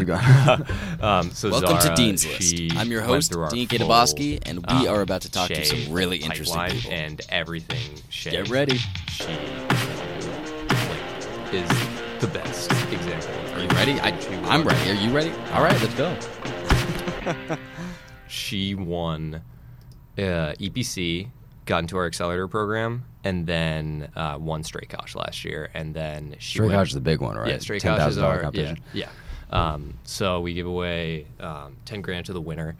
[0.00, 0.20] Keep going.
[1.00, 2.76] Um, so Welcome to Dean's List.
[2.76, 5.92] I'm your host, Dean full, Kitaboski, and we um, are about to talk to some
[5.92, 6.92] really interesting pipeline people.
[6.92, 8.02] and everything.
[8.10, 8.76] Shea, Get ready.
[9.08, 9.38] She like,
[11.54, 11.68] is
[12.20, 13.30] the best example.
[13.54, 13.98] Are you ready?
[14.00, 14.10] I,
[14.44, 14.90] I'm ready.
[14.90, 15.30] Are you ready?
[15.52, 17.58] All right, let's go.
[18.28, 19.42] She won
[20.16, 20.20] uh,
[20.60, 21.30] EPC,
[21.64, 25.68] got into our accelerator program, and then uh, won Strakosch last year.
[25.74, 27.48] And then she Straight went- Kosh is the big one, right?
[27.48, 28.78] Yeah, Strakosch is $10,000 our competition.
[28.92, 29.08] Yeah, yeah.
[29.50, 32.76] Um, so we give away um, ten grand to the winner,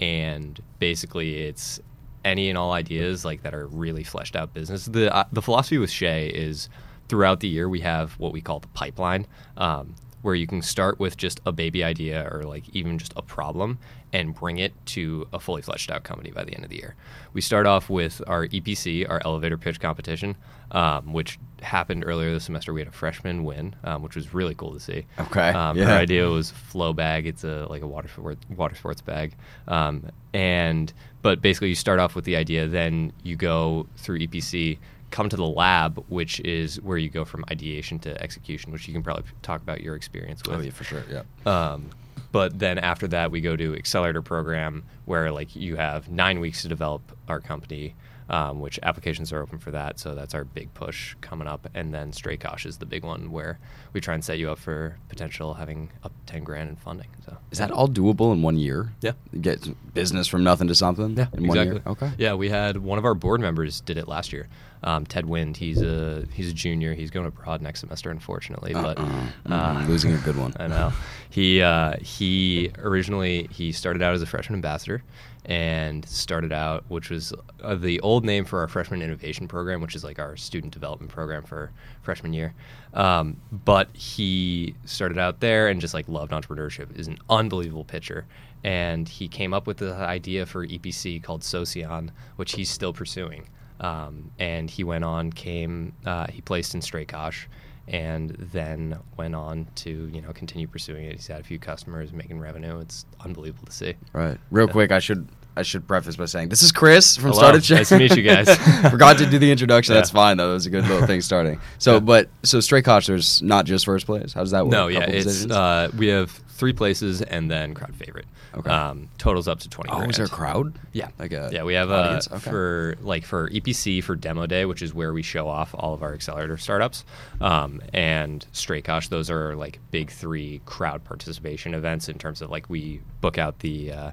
[0.00, 1.80] and basically it's
[2.24, 4.86] any and all ideas like that are really fleshed out business.
[4.86, 6.68] The uh, the philosophy with Shea is
[7.08, 9.26] throughout the year we have what we call the pipeline.
[9.56, 13.20] Um, where you can start with just a baby idea or like even just a
[13.20, 13.78] problem
[14.14, 16.94] and bring it to a fully fleshed out company by the end of the year.
[17.34, 20.34] We start off with our EPC, our elevator pitch competition,
[20.70, 22.72] um, which happened earlier this semester.
[22.72, 25.06] We had a freshman win, um, which was really cool to see.
[25.18, 25.86] Okay, Um, yeah.
[25.86, 27.26] Her idea was flow bag.
[27.26, 29.34] It's a like a water sport, water sports bag,
[29.68, 30.92] um, and
[31.22, 34.78] but basically you start off with the idea, then you go through EPC,
[35.10, 38.92] come to the lab, which is where you go from ideation to execution, which you
[38.92, 40.56] can probably talk about your experience with.
[40.56, 41.02] Oh yeah, for sure.
[41.10, 41.22] Yeah.
[41.46, 41.90] Um,
[42.32, 46.62] but then after that, we go to accelerator program where like you have nine weeks
[46.62, 47.94] to develop our company,
[48.28, 49.98] um, which applications are open for that.
[49.98, 51.68] So that's our big push coming up.
[51.74, 53.58] And then Strakosch is the big one where
[53.92, 57.08] we try and set you up for potential having up ten grand in funding.
[57.26, 58.92] So Is that all doable in one year?
[59.00, 59.12] Yeah.
[59.40, 61.16] Get business from nothing to something.
[61.16, 61.74] Yeah, in one exactly.
[61.76, 61.82] year.
[61.86, 62.10] Okay.
[62.18, 64.48] Yeah, we had one of our board members did it last year.
[64.82, 65.56] Um, Ted Wind.
[65.56, 66.92] He's a he's a junior.
[66.92, 68.74] He's going abroad next semester, unfortunately.
[68.74, 70.52] But uh, Mm, losing a good one.
[70.60, 70.92] I know.
[71.30, 75.02] He uh, he originally he started out as a freshman ambassador,
[75.44, 79.94] and started out which was uh, the old name for our freshman innovation program, which
[79.94, 81.70] is like our student development program for
[82.02, 82.54] freshman year.
[82.94, 86.96] Um, but he started out there and just like loved entrepreneurship.
[86.98, 88.26] Is an unbelievable pitcher,
[88.62, 93.48] and he came up with the idea for EPC called Socion, which he's still pursuing.
[93.80, 97.46] Um, and he went on, came, uh, he placed in Strakosch,
[97.88, 101.12] and then went on to you know continue pursuing it.
[101.12, 102.80] He's had a few customers, making revenue.
[102.80, 103.94] It's unbelievable to see.
[104.12, 104.38] Right.
[104.50, 107.38] Real quick, I should I should preface by saying this is Chris from Hello.
[107.38, 107.78] Started Chat.
[107.78, 108.48] Nice to meet you guys.
[108.90, 109.94] Forgot to do the introduction.
[109.94, 110.50] That's fine though.
[110.50, 111.60] It was a good little thing starting.
[111.78, 112.00] So, Yeah.
[112.00, 114.32] but so Strakosch, there's not just first place.
[114.32, 114.72] How does that work?
[114.72, 118.26] No, yeah, Couple it's uh, we have three places and then crowd favorite.
[118.56, 118.70] Okay.
[118.70, 119.90] Um, totals up to twenty.
[119.92, 120.78] oh, is there a crowd?
[120.92, 121.64] Yeah, Like a yeah.
[121.64, 122.28] We have a audience?
[122.30, 122.38] Okay.
[122.50, 126.02] for like for EPC for demo day, which is where we show off all of
[126.04, 127.04] our accelerator startups,
[127.40, 129.08] um, and Strakosch.
[129.08, 133.58] Those are like big three crowd participation events in terms of like we book out
[133.58, 134.10] the uh,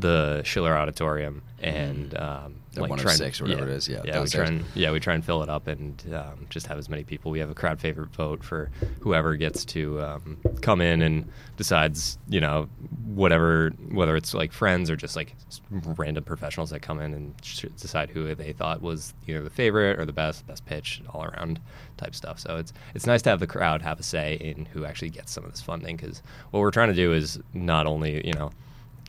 [0.00, 4.20] the Schiller Auditorium and um, The like try and- or whatever it is, yeah, yeah.
[4.20, 6.88] We try and yeah, we try and fill it up and um, just have as
[6.88, 7.30] many people.
[7.30, 11.28] We have a crowd favorite vote for whoever gets to um, come in and
[11.58, 12.68] decides, you know,
[13.04, 15.34] whatever, whether it's like friends or just like
[15.70, 19.98] random professionals that come in and sh- decide who they thought was either the favorite
[19.98, 21.60] or the best, best pitch, all around
[21.98, 22.38] type stuff.
[22.38, 25.32] So it's it's nice to have the crowd have a say in who actually gets
[25.32, 26.22] some of this funding because
[26.52, 28.50] what we're trying to do is not only you know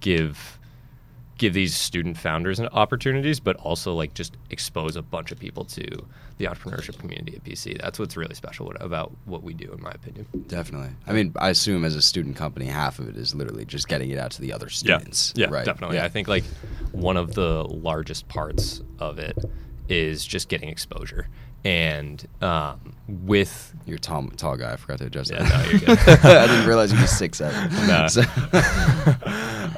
[0.02, 0.58] give
[1.42, 5.66] give these student founders an opportunities, but also like just expose a bunch of people
[5.66, 5.84] to
[6.38, 7.82] the entrepreneurship community at BC.
[7.82, 10.28] That's what's really special about what we do, in my opinion.
[10.48, 10.92] Definitely.
[11.08, 14.12] I mean, I assume as a student company, half of it is literally just getting
[14.12, 15.34] it out to the other students.
[15.36, 15.66] yeah, right?
[15.66, 15.98] definitely.
[15.98, 16.06] Yeah.
[16.06, 16.44] I think like
[16.92, 19.36] one of the largest parts of it
[19.92, 21.28] is just getting exposure,
[21.66, 24.74] and um, with You're tall, tall guy.
[24.74, 26.24] I forgot to adjust Yeah, that.
[26.24, 26.30] no.
[26.30, 27.70] I didn't realize you were six seven.
[27.88, 28.08] No.
[28.08, 28.22] So-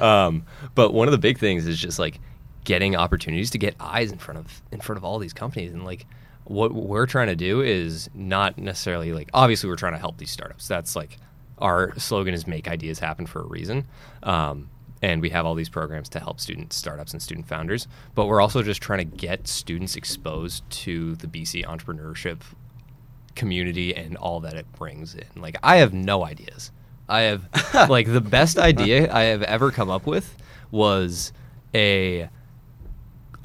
[0.00, 0.44] um,
[0.74, 2.20] but one of the big things is just like
[2.64, 5.84] getting opportunities to get eyes in front of in front of all these companies and
[5.84, 6.06] like
[6.44, 10.30] what we're trying to do is not necessarily like obviously we're trying to help these
[10.30, 11.18] startups that's like
[11.58, 13.86] our slogan is make ideas happen for a reason
[14.22, 14.68] um,
[15.04, 18.40] and we have all these programs to help student startups and student founders but we're
[18.40, 22.38] also just trying to get students exposed to the bc entrepreneurship
[23.34, 25.26] community and all that it brings in.
[25.36, 26.70] Like I have no ideas.
[27.08, 27.48] I have
[27.90, 30.36] like the best idea I have ever come up with
[30.70, 31.32] was
[31.74, 32.28] a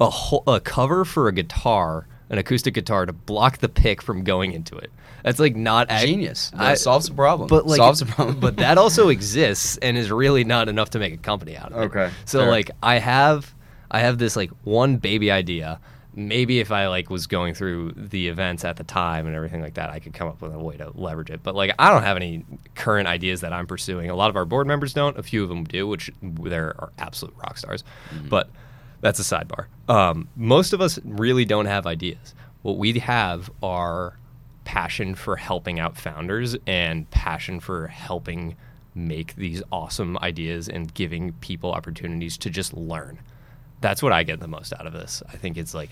[0.00, 4.24] a, whole, a cover for a guitar, an acoustic guitar to block the pick from
[4.24, 4.90] going into it.
[5.22, 6.50] That's like not ac- Genius.
[6.50, 7.48] That I- solves the problem.
[7.48, 8.40] But like solves the problem.
[8.40, 11.82] but that also exists and is really not enough to make a company out of
[11.82, 11.84] it.
[11.86, 12.50] Okay, So fair.
[12.50, 13.52] like I have
[13.90, 15.80] I have this like one baby idea.
[16.12, 19.74] Maybe if I like was going through the events at the time and everything like
[19.74, 21.40] that, I could come up with a way to leverage it.
[21.42, 22.44] But like I don't have any
[22.74, 24.10] current ideas that I'm pursuing.
[24.10, 25.16] A lot of our board members don't.
[25.18, 27.84] A few of them do, which there are absolute rock stars.
[28.12, 28.28] Mm-hmm.
[28.28, 28.50] But
[29.00, 29.66] that's a sidebar.
[29.88, 32.34] Um, most of us really don't have ideas.
[32.62, 34.18] What we have are
[34.64, 38.56] passion for helping out founders and passion for helping
[38.94, 43.18] make these awesome ideas and giving people opportunities to just learn.
[43.80, 45.22] That's what I get the most out of this.
[45.32, 45.90] I think it's like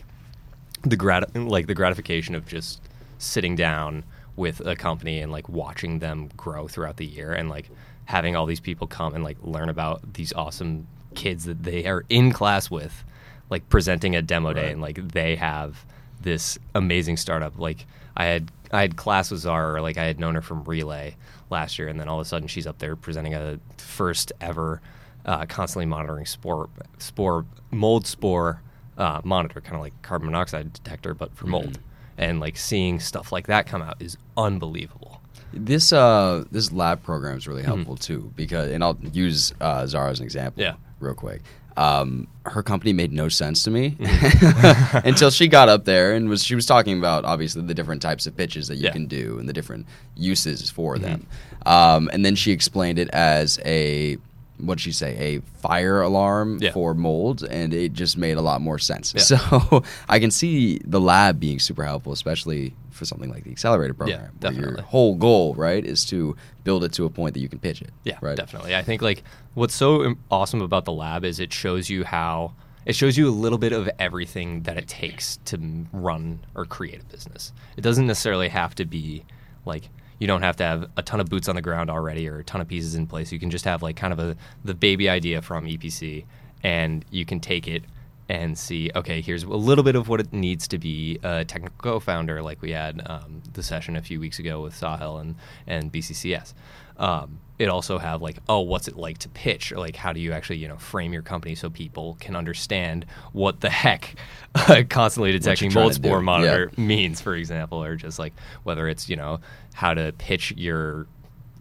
[0.83, 2.81] the grat like the gratification of just
[3.19, 4.05] sitting down
[4.37, 7.69] with a company and like watching them grow throughout the year and like
[8.05, 12.05] having all these people come and like learn about these awesome kids that they are
[12.09, 13.03] in class with
[13.51, 14.73] like presenting a demo day Right.
[14.73, 15.85] and like they have
[16.21, 17.87] this amazing startup like
[18.19, 21.17] i had i had class with zara like i had known her from relay
[21.49, 24.83] last year and then all of a sudden she's up there presenting a first ever
[25.25, 26.69] uh, constantly monitoring spore
[26.99, 28.61] spore mold spore
[28.99, 31.79] uh, monitor kind of like carbon monoxide detector but for mold
[32.19, 35.21] and like seeing stuff like that come out is unbelievable
[35.53, 40.11] This uh this lab program is really helpful too because and I'll use uh, Zara
[40.11, 40.63] as an example.
[40.63, 40.75] Yeah.
[41.01, 41.41] Real quick.
[41.79, 44.99] Um, her company made no sense to me Mm-hmm.
[45.07, 48.27] until she got up there and was she was talking about obviously the different types
[48.27, 48.93] of pitches that you Yeah.
[48.93, 49.87] can do and the different
[50.17, 51.03] uses for Mm-hmm.
[51.05, 51.27] them.
[51.67, 54.17] Um, and then she explained it as a
[54.59, 56.73] what'd she say a fire alarm Yeah.
[56.73, 59.23] for mold and it just made a lot more sense Yeah.
[59.31, 63.95] so i can see the lab being super helpful especially for something like the accelerator
[63.95, 64.83] program your definitely.
[64.83, 67.91] whole goal right is to build it to a point that you can pitch it
[68.05, 68.75] Yeah, right definitely.
[68.77, 69.23] I think like
[69.55, 72.55] what's so awesome about the lab is it shows you how
[72.85, 77.01] it shows you a little bit of everything that it takes to run or create
[77.03, 77.53] a business.
[77.77, 79.25] It doesn't necessarily have to be
[79.65, 82.39] like you don't have to have a ton of boots on the ground already or
[82.39, 83.31] a ton of pieces in place.
[83.31, 86.25] You can just have like kind of a the baby idea from EPC
[86.65, 87.85] and you can take it
[88.29, 91.77] and see okay here's a little bit of what it needs to be a technical
[91.79, 95.35] co-founder like we had um, the session a few weeks ago with Sahel and
[95.67, 96.53] and BCCS
[96.99, 99.71] um, it also have like oh what's it like to pitch?
[99.73, 103.07] Or like how do you actually you know frame your company so people can understand
[103.33, 104.15] what the heck
[104.91, 106.23] constantly detecting mold spore Yeah.
[106.23, 108.33] monitor means for example or just like
[108.65, 109.41] whether it's you know
[109.75, 111.07] how to pitch your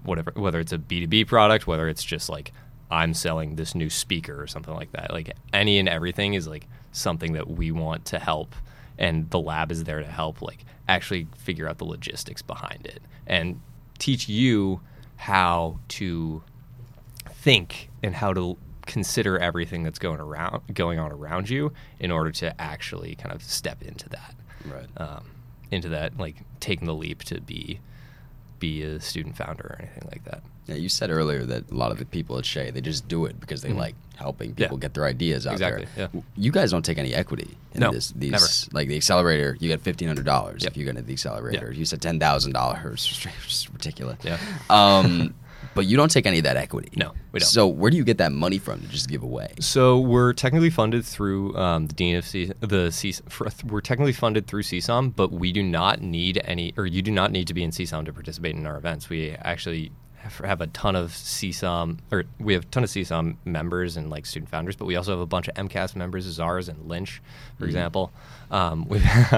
[0.04, 2.52] whatever whether it's a b2b product whether it's just like
[2.90, 5.12] i'm selling this new speaker or something like that.
[5.12, 8.56] Like any and everything is like something that we want to help
[8.98, 13.02] and the lab is there to help like actually figure out the logistics behind it
[13.26, 13.60] and
[14.00, 14.80] teach you
[15.18, 16.42] how to
[17.30, 22.32] think and how to consider everything that's going around going on around you in order
[22.32, 24.34] to actually kind of step into that.
[24.66, 24.88] Right.
[24.96, 25.26] Um,
[25.72, 27.82] into that like taking the leap to be
[28.60, 31.92] be a student founder or anything like that yeah you said earlier that a lot
[31.92, 34.62] of the people at Shea they just do it because they like helping Mm-hmm.
[34.62, 34.66] Yeah.
[34.68, 36.22] people get their ideas out Exactly, there yeah.
[36.36, 38.46] you guys don't take any equity in No, this these never.
[38.74, 40.72] like the accelerator you get $1500 Yep.
[40.72, 44.38] if you get into the accelerator you said $10000 it's ridiculous Yeah.
[44.70, 45.34] um
[45.74, 47.48] but you don't take any of that equity No, we don't.
[47.48, 50.70] so where do you get that money from to just give away So we're technically
[50.72, 55.16] funded through um, the dean of C- the C- for, we're technically funded through CSOM,
[55.16, 58.06] but we do not need any, or you do not need to be in CSOM
[58.06, 59.10] to participate in our events.
[59.10, 59.92] We actually
[60.28, 64.26] have, a ton of CSOM, or we have a ton of CSOM members and like
[64.26, 67.22] student founders, but we also have a bunch of MCAS members, Zars and Lynch,
[67.58, 68.12] for example.
[68.52, 69.04] Um, we've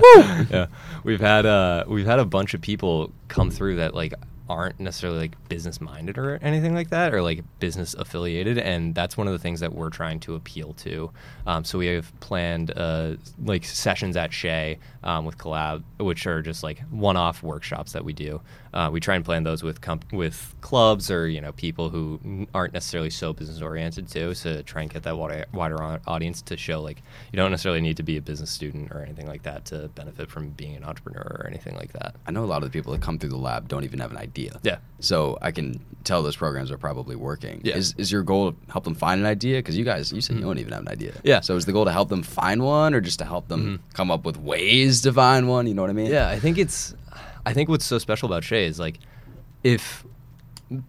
[0.50, 0.68] yeah,
[1.04, 4.14] we've had uh, we've had a bunch of people come through that like
[4.50, 9.16] aren't necessarily like business minded or anything like that or like business affiliated and that's
[9.16, 11.12] one of the things that we're trying to appeal to.
[11.46, 13.14] Um, so we have planned uh,
[13.44, 18.12] like sessions at Shea um, with collab which are just like one-off workshops that we
[18.12, 18.42] do
[18.74, 22.48] uh, we try and plan those with comp- with clubs or you know people who
[22.54, 26.57] aren't necessarily so business oriented too to try and get that wider, wider audience to
[26.57, 29.66] show like you don't necessarily need to be a business student or anything like that
[29.66, 32.71] to benefit from being an entrepreneur or anything like that I know a lot of
[32.71, 34.59] the people that come through the lab don't even have an idea.
[34.64, 34.78] Yeah.
[34.99, 37.61] So I can tell those programs are probably working.
[37.64, 37.76] Yeah.
[37.76, 39.59] Is, is your goal to help them find an idea?
[39.59, 41.11] Because you guys, you said you don't even have an idea.
[41.11, 41.28] Mm-hmm.
[41.28, 41.40] Yeah.
[41.42, 44.11] So is the goal to help them find one, or just to help them come
[44.11, 45.68] up with ways to find one?
[45.68, 46.11] You know what I mean?
[46.11, 46.94] Yeah, I think it's.
[47.50, 49.00] I think what's so special about Shea is like,
[49.64, 50.06] if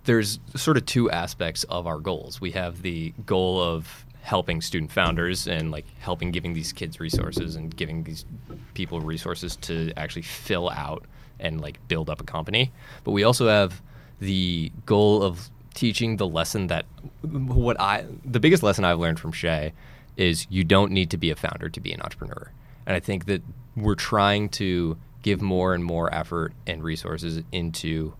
[0.04, 2.38] there's sort of two aspects of our goals.
[2.38, 7.56] We have the goal of helping student founders and like helping giving these kids resources
[7.56, 8.26] and giving these
[8.74, 11.06] people resources to actually fill out
[11.38, 12.70] and like build up a company.
[13.04, 13.80] But we also have
[14.18, 16.84] the goal of teaching the lesson that
[17.22, 19.72] what I the biggest lesson I've learned from Shea
[20.18, 22.52] is you don't need to be a founder to be an entrepreneur.
[22.84, 23.40] And I think that
[23.74, 28.14] we're trying to give more and more effort and resources into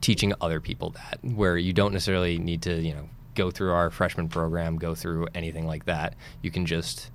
[0.00, 3.90] teaching other people that where you don't necessarily need to you know go through our
[3.90, 6.14] freshman program go through anything like that.
[6.42, 7.10] You can just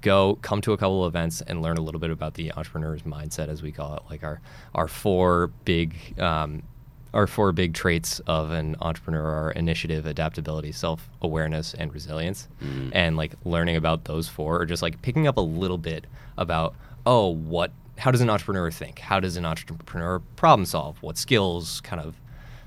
[0.00, 3.02] go come to a couple of events and learn a little bit about the entrepreneur's
[3.02, 4.40] mindset as we call it like our
[4.74, 6.62] our four big um,
[7.14, 12.48] our four big traits of an entrepreneur are initiative adaptability self-awareness and resilience.
[12.92, 16.06] And like learning about those four or just like picking up a little bit
[16.36, 16.74] about
[17.06, 21.80] oh what how does an entrepreneur think how does an entrepreneur problem solve what skills
[21.82, 22.16] kind of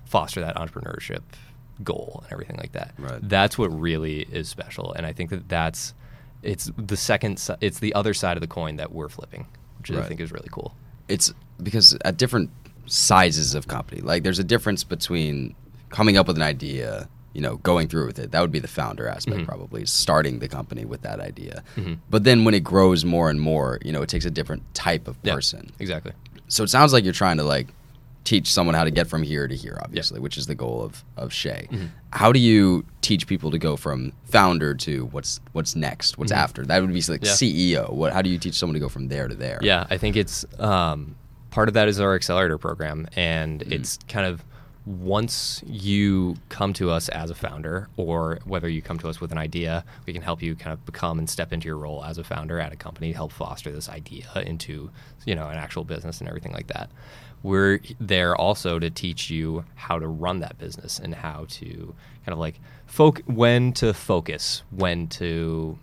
[0.05, 1.21] foster that entrepreneurship
[1.83, 2.93] goal and everything like that.
[2.97, 3.19] Right.
[3.21, 5.93] That's what really is special, and I think that that's
[6.43, 9.47] it's the second it's the other side of the coin that we're flipping,
[9.79, 10.75] which I think is really cool.
[11.07, 12.49] it's because at different
[12.85, 15.55] sizes of company, like there's a difference between
[15.89, 17.07] coming up with an idea,
[17.37, 18.31] you know, going through with it.
[18.31, 21.63] That would be the founder aspect, probably starting the company with that idea.
[22.09, 25.07] But then when it grows more and more, you know, it takes a different type
[25.07, 25.69] of Yeah, person.
[25.79, 26.13] exactly.
[26.47, 27.67] So it sounds like you're trying to like
[28.23, 31.03] teach someone how to get from here to here, obviously, which is the goal of
[31.15, 31.67] of Shea.
[31.71, 31.85] Mm-hmm.
[32.11, 36.65] How do you teach people to go from founder to what's what's next, what's after?
[36.65, 37.25] That would be like Mm-hmm.
[37.25, 37.83] Yeah.
[37.83, 37.93] CEO.
[37.93, 38.13] What?
[38.13, 39.59] How do you teach someone to go from there to there?
[39.61, 41.15] Yeah, I think it's um,
[41.51, 43.71] part of that is our accelerator program, and Mm.
[43.73, 44.43] it's kind of
[44.87, 49.33] once you come to us as a founder, or whether you come to us with
[49.33, 52.17] an idea, we can help you kind of become and step into your role as
[52.17, 54.89] a founder at a company, help foster this idea into
[55.25, 56.89] you know an actual business and everything like that.
[57.43, 61.93] We're there also to teach you how to run that business and how to
[62.25, 65.77] kind of like folk when to focus, when to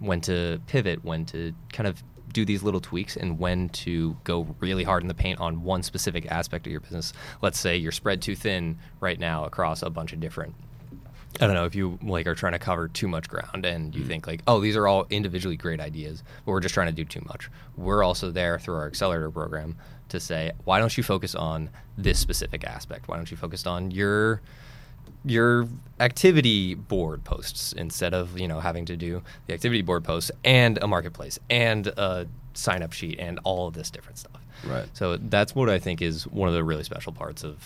[0.00, 2.02] when to pivot, when to kind of
[2.34, 5.82] do these little tweaks, and when to go really hard in the paint on one
[5.82, 7.14] specific aspect of your business.
[7.40, 10.54] Let's say you're spread too thin right now across a bunch of different.
[11.40, 14.04] I don't know if you like are trying to cover too much ground and you
[14.04, 14.06] mm.
[14.06, 17.04] think like, oh, these are all individually great ideas, but we're just trying to do
[17.04, 17.50] too much.
[17.76, 19.76] We're also there through our accelerator program
[20.10, 23.08] to say, why don't you focus on this specific aspect?
[23.08, 24.42] Why don't you focus on your
[25.24, 25.68] your
[26.00, 30.78] activity board posts instead of you know having to do the activity board posts and
[30.82, 34.40] a marketplace and a sign up sheet and all of this different stuff.
[34.66, 34.86] Right.
[34.92, 37.62] So that's what I think is one of the really special parts of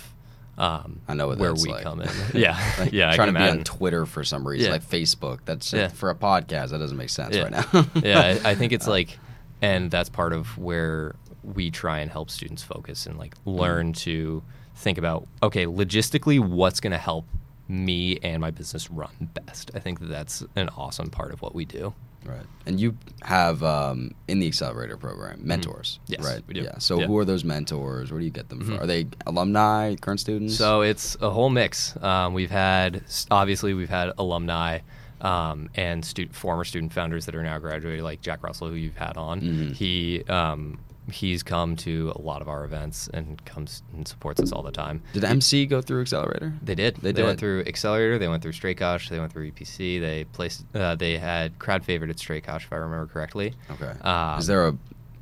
[0.56, 1.82] um, I know where we like.
[1.84, 2.08] come in.
[2.34, 3.10] Yeah, Like yeah.
[3.12, 3.58] I trying to be imagine.
[3.58, 4.72] on Twitter for some reason, Yeah.
[4.72, 5.40] like Facebook.
[5.44, 5.86] That's Yeah.
[5.88, 6.70] for a podcast.
[6.70, 7.42] That doesn't make sense yeah.
[7.42, 7.86] right now.
[8.02, 9.18] yeah, I, I think it's like,
[9.62, 14.42] and that's part of where we try and help students focus and like learn to
[14.74, 17.24] think about okay, logistically, what's going to help
[17.68, 19.70] me and my business run best.
[19.74, 21.92] I think that that's an awesome part of what we do.
[22.24, 22.46] right.
[22.66, 26.12] And you have um, in the accelerator program mentors, Mm-hmm.
[26.22, 26.42] Yes, right?
[26.46, 26.60] we do.
[26.62, 26.78] Yeah.
[26.78, 27.02] So Yeah.
[27.02, 27.12] Mm-hmm.
[27.12, 28.10] who are those mentors?
[28.10, 28.80] Where do you get them from?
[28.80, 30.56] Are they alumni, current students?
[30.56, 31.94] So it's a whole mix.
[32.02, 34.80] Um, we've had obviously we've had alumni
[35.20, 38.96] um, and stu- former student founders that are now graduated, like Jack Russell, who you've
[38.96, 39.40] had on.
[39.40, 39.72] Mm-hmm.
[39.72, 40.78] He um,
[41.10, 44.72] he's come to a lot of our events and comes and supports us all the
[44.72, 45.02] time.
[45.12, 46.54] did MC go through accelerator?
[46.62, 46.96] They did.
[46.96, 48.18] They They, went through Accelerator.
[48.18, 49.08] They went through Strakosch.
[49.08, 50.00] They went through EPC.
[50.00, 50.64] They placed.
[50.74, 53.54] Uh, they had crowd favorite at Strakosch, if I remember correctly.
[53.70, 53.92] Okay.
[54.00, 54.76] Um, Is there a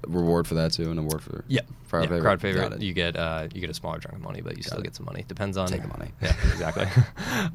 [0.06, 0.90] reward for that too?
[0.90, 1.44] An award for?
[1.48, 1.66] Yep.
[1.88, 2.20] Crowd Yeah, favorite.
[2.22, 2.82] Crowd favorite.
[2.82, 4.84] You get uh, you get a smaller chunk of money, but you still it.
[4.84, 5.24] get some money.
[5.28, 6.12] Depends on Take the money.
[6.20, 6.86] Yeah, exactly.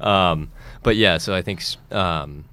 [0.00, 0.50] um,
[0.82, 2.44] but yeah, so I think um,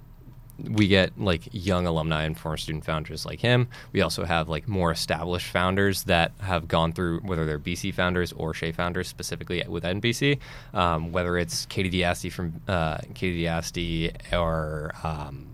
[0.69, 3.67] we get like young alumni and former student founders like him.
[3.91, 8.33] We also have like more established founders that have gone through whether they're BC founders
[8.33, 10.39] or Shea founders specifically with NBC.
[10.73, 15.47] Um, whether it's Katie Diasti from uh, Katie Diasti or um,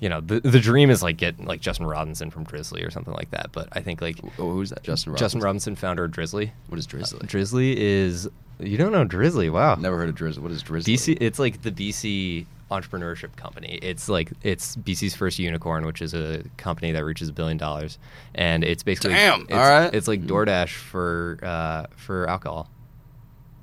[0.00, 3.14] you know, the the dream is like get like Justin Robinson from Drizly or something
[3.14, 3.50] like that.
[3.52, 4.82] But I think like Oh, who's that?
[4.82, 5.24] Justin Robinson.
[5.24, 6.50] Justin Robinson, founder of Drizly.
[6.66, 7.20] What is Drizly?
[7.20, 9.50] Drizly is you don't know Drizly?
[9.50, 9.76] Wow.
[9.76, 10.38] Never heard of Drizly.
[10.38, 10.94] What is Drizly?
[10.94, 11.18] BC.
[11.20, 13.78] It's like the BC entrepreneurship company.
[13.82, 17.98] It's like it's BC's first unicorn, which is a company that reaches a billion dollars,
[18.34, 19.94] and it's basically Damn, It's, all right.
[19.94, 22.68] It's like DoorDash for uh, for alcohol.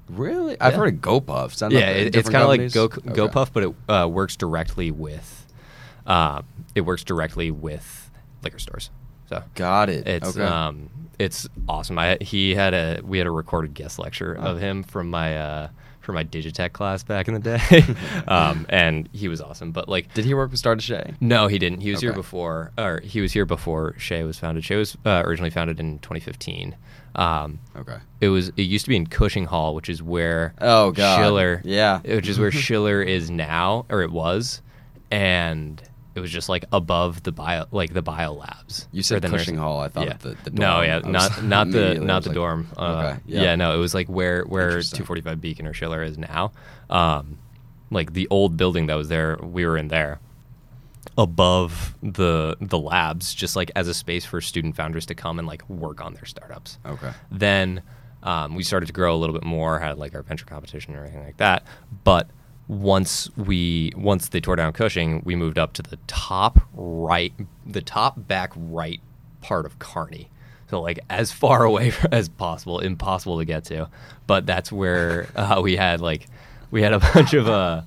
[0.10, 0.60] Really?
[0.60, 1.72] I've heard of GoPuff.
[1.72, 2.72] Yeah, it, it's kind of like?
[2.74, 3.02] Go Okay.
[3.12, 5.46] GoPuff, but it uh, works directly with
[6.08, 8.10] um, it works directly with
[8.44, 8.90] liquor stores.
[9.28, 10.08] So Got it.
[10.08, 10.44] It's okay.
[10.44, 10.90] um,
[11.20, 12.00] it's awesome.
[12.00, 14.54] I he had a we had a recorded guest lecture Oh.
[14.54, 15.70] of him from my
[16.10, 17.84] from my Digitech class back in the day,
[18.28, 19.72] um, and he was awesome.
[19.72, 21.14] But like, Did he work with Start@Shea?
[21.20, 21.82] no, he didn't.
[21.82, 24.64] He was here before, or he was here before Shea was founded.
[24.66, 26.76] Shea was uh, originally founded in 2015.
[27.14, 27.98] Um, Okay.
[28.22, 31.18] it was it used to be in Cushing Hall, which is where Oh, God.
[31.20, 32.00] Schiller Yeah.
[32.00, 34.62] which is where Schiller is now or it was,
[35.12, 35.82] and
[36.20, 38.88] it was just like above the bio like the bio labs.
[38.92, 39.80] You said the Cushing nursing- Hall.
[39.80, 40.18] I thought yeah.
[40.18, 40.56] the, the dorm.
[40.56, 42.68] No, yeah, not not the not the like, dorm.
[42.78, 43.20] Uh, okay.
[43.26, 43.56] yeah.
[43.56, 46.52] no, it was like where where 245 Beacon or Schiller is now.
[46.90, 47.40] Um,
[47.90, 50.20] like the old building that was there, we were in there
[51.18, 55.48] above the the labs just like as a space for student founders to come and
[55.48, 57.12] like work on their startups Okay.
[57.32, 57.82] then
[58.22, 61.00] um, we started to grow a little bit more had like our venture competition and
[61.00, 61.64] everything like that
[62.04, 62.30] but
[62.70, 67.34] once we once they tore down cushing we moved up to the top right
[67.66, 69.02] the top back right
[69.42, 70.30] part of carney
[70.70, 73.90] so like as far away as possible impossible to get to.
[74.28, 76.28] But that's where uh, we had like
[76.72, 77.82] we had a bunch of uh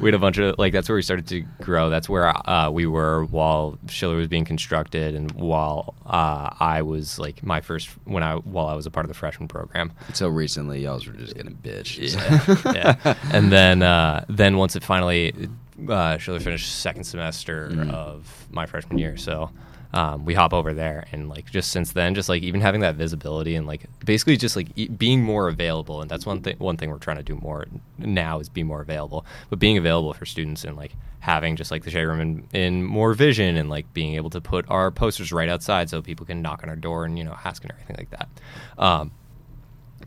[0.00, 1.90] we had a bunch of like that's where we started to grow.
[1.90, 7.18] That's where uh, we were while Schiller was being constructed, and while uh, I was
[7.18, 9.90] like my first when I while I was a part of the freshman program.
[10.14, 11.98] So recently, y'all were just getting bitch.
[12.14, 13.14] Yeah, yeah.
[13.32, 15.48] And then uh, then once it finally
[15.88, 17.90] uh, Schiller finished second semester Mhm.
[17.92, 19.50] of my freshman year, so.
[19.92, 22.96] Um, we hop over there and like just since then just like even having that
[22.96, 26.02] visibility and like basically just like e- being more available.
[26.02, 27.66] And that's one thing one thing we're trying to do more
[27.96, 29.24] now is be more available.
[29.48, 32.84] But being available for students and like having just like the shade room in, in
[32.84, 36.42] more vision and like being able to put our posters right outside so people can
[36.42, 38.28] knock on our door and you know ask and everything like that.
[38.78, 39.10] Um,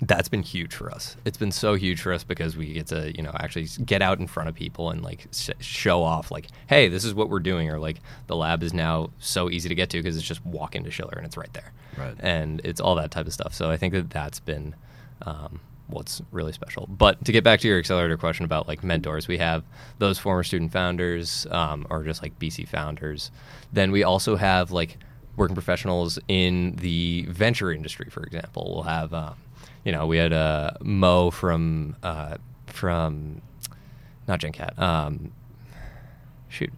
[0.02, 1.16] that's been huge for us.
[1.26, 4.20] It's been so huge for us because we get to, you know, actually get out
[4.20, 7.40] in front of people and like sh- show off, like, hey, this is what we're
[7.40, 10.44] doing, or like the lab is now so easy to get to because it's just
[10.46, 12.16] walk into Schiller and it's right there, Right.
[12.20, 13.54] And it's all that type of stuff.
[13.54, 14.76] So I think that that's been
[15.24, 16.88] um, what's really special.
[16.88, 19.64] But to get back to your accelerator question about like mentors, we have
[20.00, 23.30] those former student founders um, or just like BC founders.
[23.72, 24.98] Then we also have like
[25.36, 28.72] working professionals in the venture industry, for example.
[28.74, 29.36] We'll have, um,
[29.84, 33.42] you know, we had uh, Mo from uh, from
[34.28, 34.78] not GenCat.
[34.80, 35.32] Um,
[36.50, 36.72] shoot,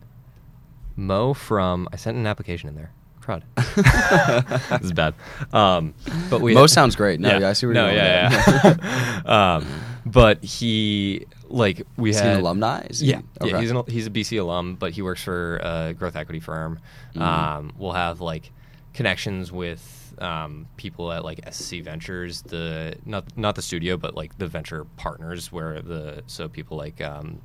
[0.95, 2.91] Mo from I sent an application in there.
[3.21, 3.43] Crud.
[4.69, 5.13] this is bad.
[5.53, 5.93] Um,
[6.29, 7.19] but we Mo sounds great.
[7.19, 9.55] No, yeah, I see where no, you're going yeah, with yeah.
[9.55, 9.67] um,
[10.05, 12.85] but he like we Is he had an alumni?
[12.89, 15.93] Is he- yeah, yeah, he's an, he's a BC alum, but he works for a
[15.93, 16.79] growth equity firm.
[17.15, 17.21] Mhm.
[17.21, 18.51] Um, we'll have like
[18.93, 24.37] connections with um, people at like SC Ventures, the not not the studio, but like
[24.37, 27.41] the venture partners, where the so people like um,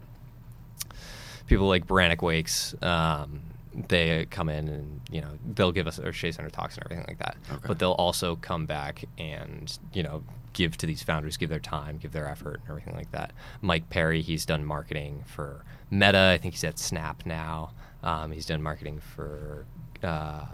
[1.47, 2.75] people like Brannick Wakes.
[2.83, 3.43] Um,
[3.89, 7.05] they come in and you know they'll give us our Shea Center talks and everything
[7.09, 7.37] like that.
[7.51, 7.65] Okay.
[7.67, 11.99] But they'll also come back and you know give to these founders, give their time,
[11.99, 13.33] give their effort, and everything like that.
[13.61, 16.33] Mike Perry, he's done marketing for Meta.
[16.35, 17.73] I think he's at Snap now.
[18.03, 19.67] Um, he's done marketing for
[20.03, 20.47] uh,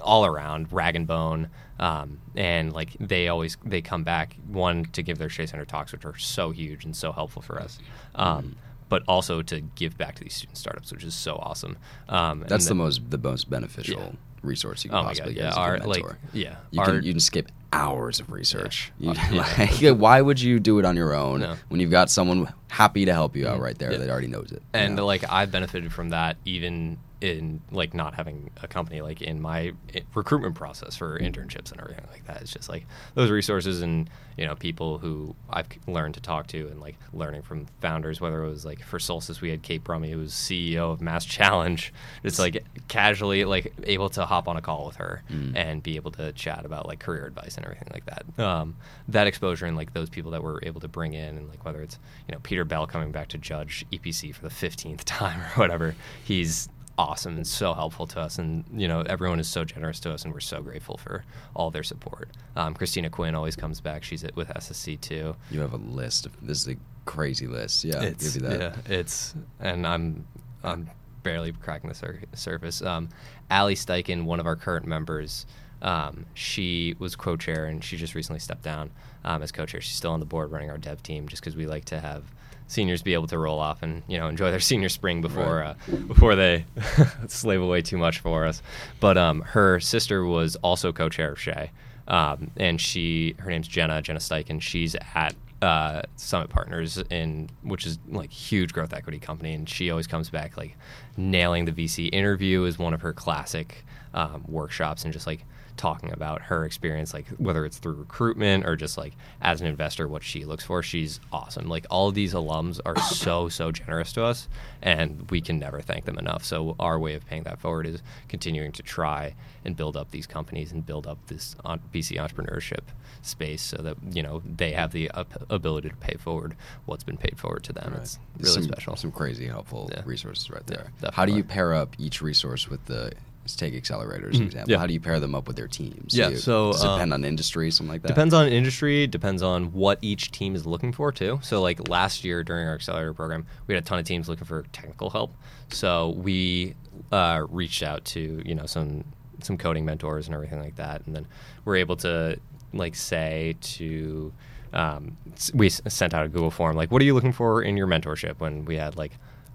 [0.00, 5.02] all around Rag and Bone, um, and like they always they come back one to
[5.02, 7.78] give their Shea Center talks, which are so huge and so helpful for us.
[8.14, 8.56] Um,
[8.88, 11.76] But also to give back to these student startups, which is so awesome.
[12.08, 14.18] Um, That's the then- most the most beneficial Yeah.
[14.42, 15.52] resource you can Oh possibly God, get.
[15.54, 18.90] yeah, a our- like, yeah, you our- can you can skip hours of research.
[18.98, 19.12] Yeah.
[19.30, 19.44] You- Uh,
[19.92, 21.54] like, why would you do it on your own No.
[21.68, 23.62] when you've got someone happy to help you out Mhm.
[23.62, 24.54] right there that already knows it?
[24.74, 25.06] you and know?
[25.06, 29.72] like I've benefited from that even in like not having a company like in my
[30.14, 34.46] recruitment process for internships and everything like that it's just like those resources and you
[34.46, 38.48] know people who I've learned to talk to and like learning from founders whether it
[38.48, 42.38] was like for Solstice we had Cait Brumme who was CEO of Mass Challenge just
[42.38, 45.54] like casually like able to hop on a call with her Mm.
[45.54, 48.76] and be able to chat about like career advice and everything like that um,
[49.08, 51.82] that exposure and like those people that we're able to bring in and like whether
[51.82, 55.48] it's you know Peter Bell coming back to judge EPC for the 15th time or
[55.60, 56.68] whatever he's
[57.00, 60.24] awesome and so helpful to us and you know everyone is so generous to us
[60.24, 64.22] and we're so grateful for all their support um, Christina Quinn always comes back she's
[64.34, 66.26] with SSC too you have a list.
[66.26, 67.84] Of, this is a crazy list.
[67.84, 68.60] Yeah, it's give you that.
[68.60, 70.26] yeah, it's and I'm
[70.62, 70.90] I'm
[71.22, 72.82] barely cracking the sur- surface.
[72.82, 73.08] Um,
[73.50, 75.46] Ali Steichen, one of our current members,
[75.82, 78.90] um, she was co-chair and she just recently stepped down
[79.24, 79.80] um, as co-chair.
[79.80, 82.24] She's still on the board running our dev team just because we like to have
[82.70, 85.76] seniors be able to roll off and you know enjoy their senior spring before Right.
[85.92, 86.64] uh, before they
[87.26, 88.62] slave away too much for us.
[89.00, 91.70] But um, her sister was also co-chair of Shea,
[92.08, 94.60] um, and she her name's Jenna Jenna Steichen.
[94.62, 99.90] She's at uh, Summit Partners in which is like huge growth equity company, and she
[99.90, 100.76] always comes back like
[101.16, 105.44] nailing the VC interview is one of her classic um, workshops, and just like
[105.80, 110.06] talking about her experience, like whether it's through recruitment or just like as an investor,
[110.06, 110.82] what she looks for.
[110.82, 111.68] She's awesome.
[111.68, 114.46] Like all these alums are so so generous to us,
[114.82, 116.44] and we can never thank them enough.
[116.44, 120.26] So our way of paying that forward is continuing to try and build up these
[120.26, 122.80] companies and build up this on BC entrepreneurship
[123.22, 125.10] space, so that you know they have the
[125.48, 127.92] ability to pay forward what's been paid forward to them.
[127.94, 128.02] Right.
[128.02, 128.96] It's really some, special.
[128.96, 130.02] Some crazy helpful Yeah.
[130.04, 131.10] resources right Yeah, there.
[131.14, 134.70] How do you pair up each resource with the let's take accelerators Mhm, example?
[134.72, 134.78] yeah.
[134.78, 136.14] How do you pair them up with their teams?
[136.16, 138.08] Yeah, Do you- so, does it um, on industry, something like that.
[138.08, 141.38] Depends on industry, depends on what each team is looking for too.
[141.42, 144.44] So like last year during our accelerator program, we had a ton of teams looking
[144.44, 145.34] for technical help.
[145.70, 146.74] So we
[147.12, 149.04] uh, reached out to you know some
[149.42, 151.26] some coding mentors and everything like that, and then
[151.64, 152.38] we're able to
[152.74, 154.32] like say to
[154.72, 155.16] um,
[155.54, 158.38] we sent out a Google form like, what are you looking for in your mentorship?
[158.38, 159.12] When we had like,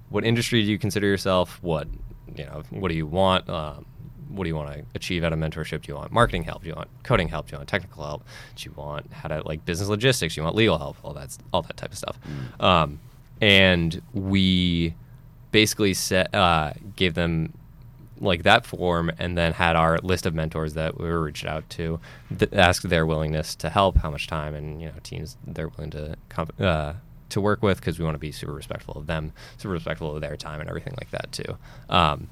[0.09, 1.59] what industry do you consider yourself?
[1.61, 1.87] What
[2.35, 3.49] you know, what do you want?
[3.49, 3.85] Um,
[4.29, 5.81] what do you want to achieve out of mentorship?
[5.83, 6.63] Do you want marketing help?
[6.63, 7.47] Do you want coding help?
[7.47, 8.23] Do you want technical help?
[8.55, 10.35] Do you want how to like business logistics?
[10.35, 10.97] Do you want legal help?
[11.03, 12.17] All that all that type of stuff.
[12.59, 12.99] Um,
[13.41, 14.95] and we
[15.51, 17.53] basically set uh, gave them
[18.19, 21.69] like that form and then had our list of mentors that we were reached out
[21.69, 21.99] to
[22.38, 25.91] th- ask their willingness to help how much time and you know teams they're willing
[25.91, 26.93] to comp- uh,
[27.29, 30.21] to work with because we want to be super respectful of them super respectful of
[30.21, 31.57] their time and everything like that too
[31.89, 32.27] um,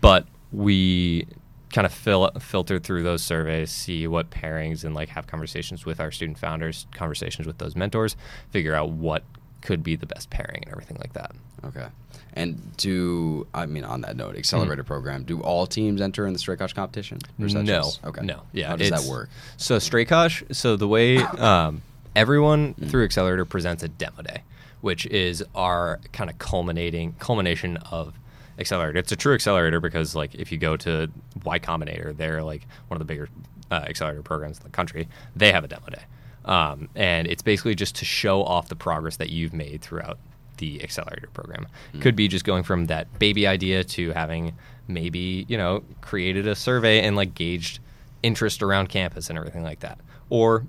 [0.00, 1.26] but we
[1.72, 6.00] kind of fil- filter through those surveys see what pairings and like have conversations with
[6.00, 8.16] our student founders conversations with those mentors
[8.50, 9.24] figure out what
[9.62, 11.32] could be the best pairing and everything like that
[11.64, 11.86] Okay.
[12.34, 15.24] And do I mean on that note, accelerator program?
[15.24, 17.18] Do all teams enter in the Strakosch competition?
[17.38, 17.82] Or is that no.
[17.82, 18.24] just- okay.
[18.24, 18.42] No.
[18.52, 18.68] Yeah.
[18.68, 19.30] How does that work?
[19.56, 21.82] So Strakosch, so the way um,
[22.16, 24.42] everyone through Accelerator presents a demo day,
[24.80, 28.14] which is our kind of culminating culmination of
[28.58, 28.98] Accelerator.
[28.98, 31.08] It's a true accelerator because like if you go to
[31.44, 33.28] Y Combinator, they're like one of the bigger
[33.70, 35.08] uh, accelerator programs in the country.
[35.36, 36.02] They have a demo day.
[36.46, 40.18] Um, and it's basically just to show off the progress that you've made throughout
[40.56, 41.68] the accelerator program.
[42.00, 44.56] Could be just going from that baby idea to having
[44.88, 47.80] maybe, you know, created a survey and like gauged
[48.22, 49.98] interest around campus and everything like that.
[50.30, 50.64] Or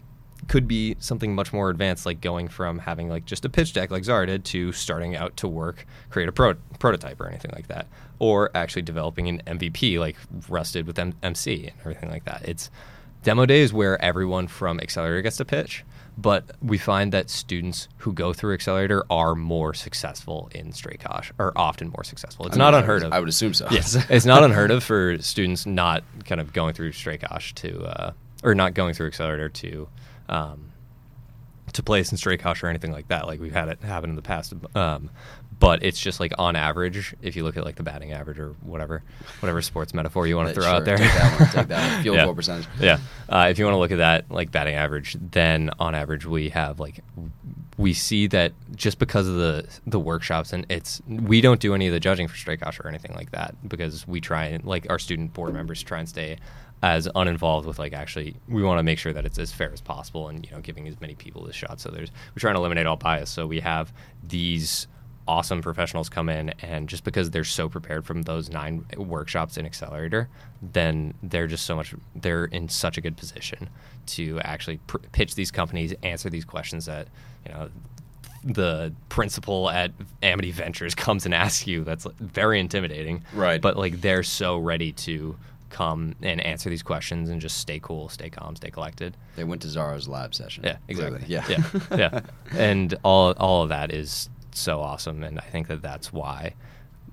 [0.47, 3.91] could be something much more advanced, like going from having like just a pitch deck
[3.91, 7.67] like Zara did to starting out to work, create a pro- prototype or anything like
[7.67, 7.87] that,
[8.19, 10.15] or actually developing an MVP like
[10.47, 12.47] Russ did with M- MC and everything like that.
[12.47, 12.69] It's
[13.23, 15.83] demo day is where everyone from Accelerator gets to pitch,
[16.17, 21.51] but we find that students who go through Accelerator are more successful in Strakosch, or
[21.55, 22.47] often more successful.
[22.47, 23.13] It's I not mean, I unheard of.
[23.13, 23.67] I would assume so.
[23.69, 28.11] Yes, it's not unheard of for students not kind of going through Strakosch to, uh,
[28.43, 29.87] or not going through Accelerator to,
[30.29, 30.71] um,
[31.73, 33.27] to place in Strakosch or anything like that.
[33.27, 34.53] Like we've had it happen in the past.
[34.75, 35.09] Um,
[35.59, 38.49] but it's just like on average, if you look at like the batting average or
[38.61, 39.03] whatever,
[39.39, 40.97] whatever sports metaphor you want to throw out there.
[40.97, 42.03] take that one, take that one.
[42.03, 42.25] Field Yeah.
[42.25, 42.67] goal percentage.
[42.79, 42.99] Yeah.
[43.27, 46.49] Uh, if you want to look at that like batting average, then on average we
[46.49, 46.99] have like
[47.77, 51.87] we see that just because of the the workshops and it's we don't do any
[51.87, 54.97] of the judging for Strakosch or anything like that because we try and like our
[54.99, 56.37] student board members try and stay
[56.83, 59.81] as uninvolved with like actually we want to make sure that it's as fair as
[59.81, 61.79] possible and you know giving as many people this shot.
[61.79, 63.29] So there's we're trying to eliminate all bias.
[63.29, 63.91] So we have
[64.23, 64.87] these
[65.27, 69.65] awesome professionals come in and just because they're so prepared from those nine workshops in
[69.65, 70.29] accelerator
[70.61, 73.69] then they're just so much they're in such a good position
[74.05, 77.09] to actually pr- pitch these companies answer these questions that
[77.45, 77.69] you know
[78.43, 79.91] the principal at
[80.23, 81.83] amity ventures comes and asks you.
[81.83, 83.23] That's very intimidating.
[83.33, 83.61] Right.
[83.61, 85.37] but like they're so ready to
[85.69, 89.61] come and answer these questions and just stay cool stay calm stay collected They went
[89.63, 90.63] to Zara's lab session.
[90.63, 91.19] yeah, exactly.
[91.19, 91.45] clearly.
[91.49, 91.61] Yeah.
[91.91, 92.19] yeah, yeah.
[92.57, 96.53] And all all of that is so awesome, and I think that that's why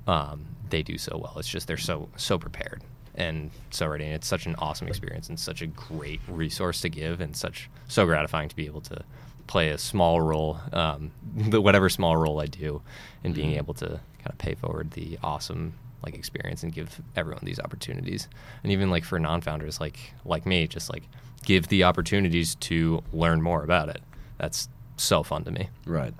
[0.06, 1.34] um, they do so well.
[1.38, 2.82] It's just they're so so prepared
[3.16, 6.88] and so ready, and it's such an awesome experience and such a great resource to
[6.88, 9.04] give, and such so gratifying to be able to
[9.46, 11.10] play a small role, um,
[11.50, 12.82] whatever small role I do,
[13.22, 13.58] in being Mm-hmm.
[13.58, 18.28] able to kind of pay forward the awesome like experience and give everyone these opportunities
[18.62, 21.02] and even like for non-founders like like me just like
[21.44, 24.00] give the opportunities to learn more about it
[24.38, 26.14] that's so fun to me Right.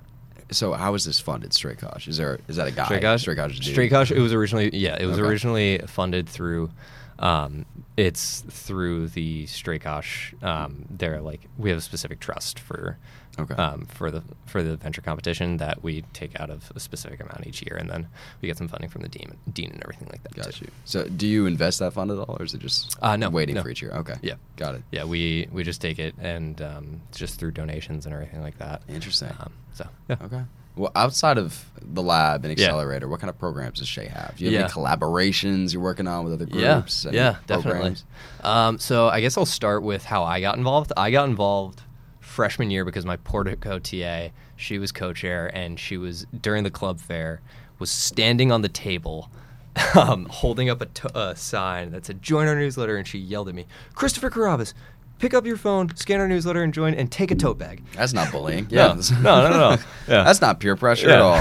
[0.51, 2.07] So how is this funded, Strakosch?
[2.07, 2.85] Is there is that a guy?
[2.85, 3.53] Strakosch, Straight Kosh.
[3.55, 3.91] is a dude?
[3.91, 5.27] Strakosch, it was originally yeah, it was Okay.
[5.27, 6.71] originally funded through
[7.19, 7.65] um,
[7.97, 10.43] it's through the Strakosch.
[10.43, 12.99] Um, they're like we have a specific trust for
[13.37, 13.55] Okay.
[13.55, 17.45] um, for the for the venture competition that we take out of a specific amount
[17.49, 18.07] each year, and then
[18.41, 20.35] we get some funding from the dean, dean and everything like that.
[20.37, 20.67] Got too.
[20.67, 20.71] you.
[20.85, 23.57] So do you invest that fund at all, or is it just Uh, no, waiting
[23.57, 23.63] no.
[23.63, 23.91] for each year?
[23.91, 24.15] Okay.
[24.23, 24.35] Yeah.
[24.57, 24.83] Got it.
[24.93, 28.83] Yeah, we we just take it and um, just through donations and everything like that.
[28.89, 29.31] Interesting.
[29.41, 30.17] Um, so yeah.
[30.23, 30.43] Okay.
[30.77, 32.67] Well, outside of the lab and Yeah.
[32.67, 34.35] accelerator, what kind of programs does Shea have?
[34.37, 34.65] Do you have Yeah.
[34.65, 37.07] any collaborations you're working on with other groups?
[37.07, 37.97] Any yeah, definitely.
[38.43, 40.93] Um, so I guess I'll start with how I got involved.
[40.97, 41.83] I got involved
[42.21, 46.99] freshman year because my Portico TA, she was co-chair, and she was during the club
[47.01, 47.41] fair
[47.79, 49.29] was standing on the table,
[49.95, 53.49] um, holding up a, t- a sign that said "Join our newsletter," and she yelled
[53.49, 54.73] at me, "Christopher Carrabes."
[55.19, 57.83] Pick up your phone, scan our newsletter, and join, and take a tote bag.
[57.95, 58.67] That's not bullying.
[58.69, 58.97] Yeah.
[59.23, 59.77] no, no, no.
[60.09, 60.25] Yeah.
[60.25, 61.37] That's not peer pressure at all.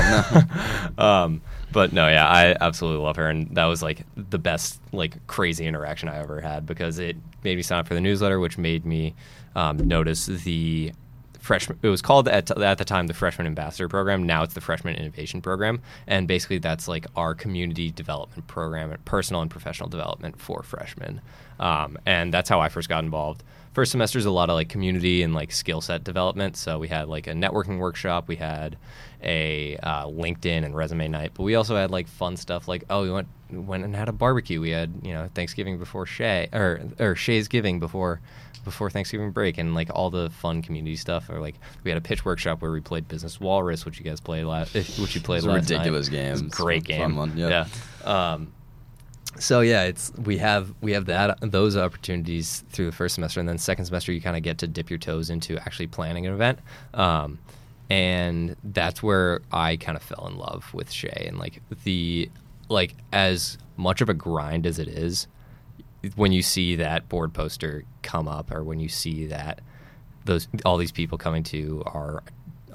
[0.97, 1.03] No.
[1.03, 1.41] um,
[1.73, 5.65] but no, yeah, I absolutely love her, and that was like the best, like crazy
[5.65, 8.85] interaction I ever had because it made me sign up for the newsletter, which made
[8.85, 9.15] me
[9.55, 10.93] um, notice the
[11.39, 11.77] freshman.
[11.81, 14.23] It was called at, at the time the freshman ambassador program.
[14.23, 19.41] Now it's the freshman innovation program, and basically that's like our community development program, personal
[19.41, 21.21] and professional development for freshmen,
[21.59, 23.43] um, and that's how I first got involved.
[23.73, 26.55] First semester is a lot of like community and like skill set development.
[26.57, 28.27] So we had like a networking workshop.
[28.27, 28.77] We had
[29.23, 33.03] a uh, LinkedIn and resume night, but we also had like fun stuff like oh
[33.03, 34.61] we went went and had a barbecue.
[34.61, 38.21] We had you know Thanksgiving before Shea or or Shea's giving before
[38.63, 41.29] before Thanksgiving break and like all the fun community stuff.
[41.29, 44.19] Or like we had a pitch workshop where we played Business Walrus, which you guys
[44.21, 45.77] played last, which you played last night.
[45.77, 46.47] ridiculous It game.
[46.49, 47.01] great game.
[47.01, 47.65] fun one, yeah.
[48.05, 48.33] yeah.
[48.33, 48.53] Um,
[49.39, 53.49] so yeah, it's we have we have that those opportunities through the first semester, and
[53.49, 56.33] then second semester you kind of get to dip your toes into actually planning an
[56.33, 56.59] event,
[56.93, 57.39] um,
[57.89, 62.29] and that's where I kind of fell in love with Shea and like the
[62.69, 65.27] like as much of a grind as it is,
[66.15, 69.61] when you see that board poster come up, or when you see that
[70.25, 72.23] those all these people coming to our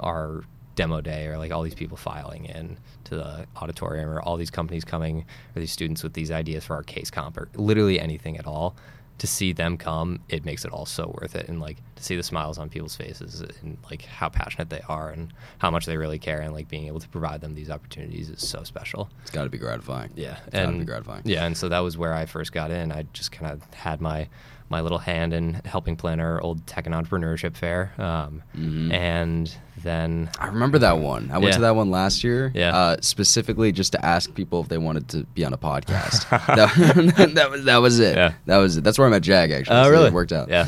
[0.00, 0.44] our
[0.78, 4.50] demo day or like all these people filing in to the auditorium or all these
[4.50, 5.24] companies coming
[5.56, 8.76] or these students with these ideas for our case comp or literally anything at all
[9.18, 12.14] to see them come it makes it all so worth it and like to see
[12.14, 15.96] the smiles on people's faces and like how passionate they are and how much they
[15.96, 19.32] really care and like being able to provide them these opportunities is so special It's
[19.32, 20.10] got to be gratifying.
[20.14, 21.22] yeah, It's gotta be gratifying.
[21.24, 22.92] Yeah, and so that was where I first got in.
[22.92, 24.28] I just kind of had my
[24.70, 28.92] my little hand in helping plan our old tech and entrepreneurship fair, um, Mhm.
[28.92, 31.30] and then I remember that one.
[31.32, 32.76] I went to that one last year, Yeah.
[32.76, 36.28] uh, specifically just to ask people if they wanted to be on a podcast.
[37.16, 38.16] that, that was that was it.
[38.16, 38.32] Yeah.
[38.46, 38.84] That was it.
[38.84, 39.76] That's where I met Jag actually.
[39.76, 40.48] oh so really It worked out.
[40.48, 40.66] Yeah,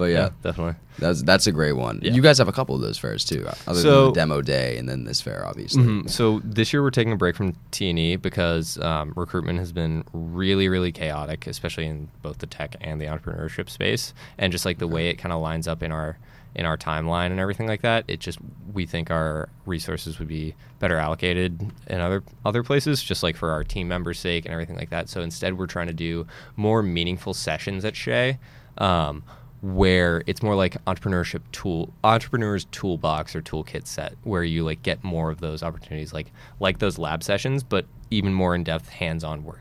[0.00, 0.76] But yeah, definitely.
[0.98, 2.00] that's that's a great one.
[2.02, 2.12] Yeah.
[2.12, 4.78] You guys have a couple of those fairs too, other So- than the demo day
[4.78, 5.82] and then this fair, obviously.
[5.84, 6.08] Mhm.
[6.10, 9.72] So this year we're taking a break from T and E because um, recruitment has
[9.72, 14.64] been really, really chaotic, especially in both the tech and the entrepreneurship space, and just
[14.64, 16.16] like the way it kind of lines up in our
[16.52, 18.04] in our timeline and everything like that.
[18.08, 18.38] It just
[18.72, 23.50] we think our resources would be better allocated in other other places, just like for
[23.52, 25.08] our team members' sake and everything like that.
[25.08, 28.38] So instead, we're trying to do more meaningful sessions at Shea.
[28.78, 29.22] Um,
[29.62, 35.04] where it's more like entrepreneurship tool entrepreneurs toolbox or toolkit set where you like get
[35.04, 39.60] more of those opportunities like like those lab sessions but even more in-depth hands-on work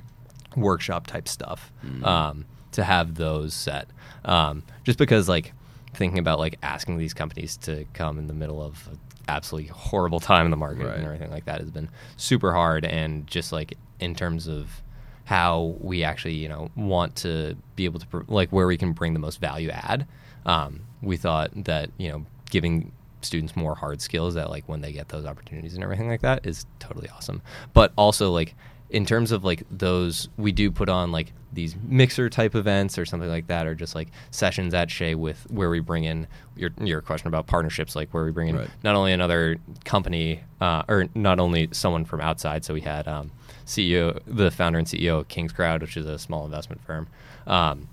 [0.55, 1.71] workshop type stuff
[2.03, 3.87] um, to have those set
[4.25, 5.53] um, just because like
[5.93, 10.19] thinking about like asking these companies to come in the middle of an absolutely horrible
[10.19, 10.95] time in the market Right.
[10.95, 14.81] and everything like that has been super hard and just like in terms of
[15.29, 18.93] how we actually you know want to be able to pr- like where we can
[18.93, 20.07] bring the most value add.
[20.47, 24.91] Um, we thought that you know giving students more hard skills that like when they
[24.91, 27.43] get those opportunities and everything like that is totally awesome.
[27.73, 28.55] But also like
[28.89, 33.05] in terms of like those we do put on like these mixer type events or
[33.05, 36.71] something like that or just like sessions at Shea with where we bring in your
[36.81, 38.69] your question about partnerships like where we bring in Right.
[38.83, 42.65] not only another company uh, or not only someone from outside.
[42.65, 43.29] So we had um,
[43.69, 47.07] CEO the founder and CEO of KingsCrowd which is a small investment firm
[47.47, 47.87] um,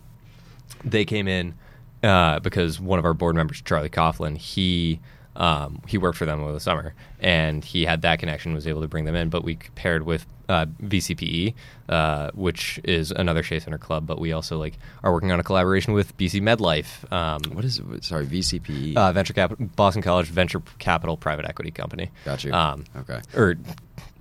[0.84, 1.54] they came in
[2.02, 5.00] uh, because one of our board members, Charlie Coughlin, he
[5.36, 8.80] um, he worked for them over the summer, and he had that connection, was able
[8.82, 9.28] to bring them in.
[9.28, 11.54] But we paired with uh, VCPE,
[11.88, 15.42] uh, which is another Shea Center club, but we also like are working on a
[15.42, 18.04] collaboration with BC MedLife, um, What is it?
[18.04, 18.96] Sorry, VCPE.
[18.96, 22.10] uh, venture capital, Boston College Venture Capital Private Equity Company.
[22.24, 22.52] Got you.
[22.52, 23.20] Um, okay.
[23.34, 23.56] Or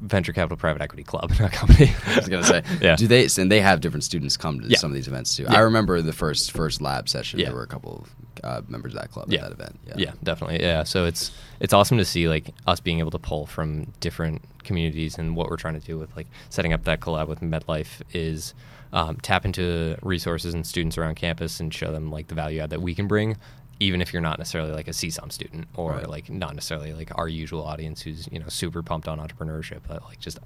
[0.01, 1.93] Venture Capital Private Equity Club, not company.
[2.07, 2.95] I was gonna say, yeah.
[2.95, 3.27] Do they?
[3.37, 4.77] And they have different students come to Yeah.
[4.77, 5.43] some of these events too.
[5.43, 5.53] Yeah.
[5.55, 7.39] I remember the first first lab session.
[7.39, 7.45] Yeah.
[7.47, 9.39] There were a couple of uh, members of that club yeah.
[9.39, 9.79] at that event.
[9.87, 9.93] Yeah.
[9.97, 10.61] yeah, definitely.
[10.61, 14.41] Yeah, so it's it's awesome to see like us being able to pull from different
[14.63, 18.01] communities, and what we're trying to do with like setting up that collab with MedLife
[18.13, 18.53] is
[18.93, 22.69] um, tap into resources and students around campus and show them like the value add
[22.69, 23.35] that we can bring.
[23.81, 26.07] Even if you're not necessarily like a CSOM student or Right.
[26.09, 30.01] like not necessarily like our usual audience who's you know super pumped on entrepreneurship, but
[30.05, 30.39] like just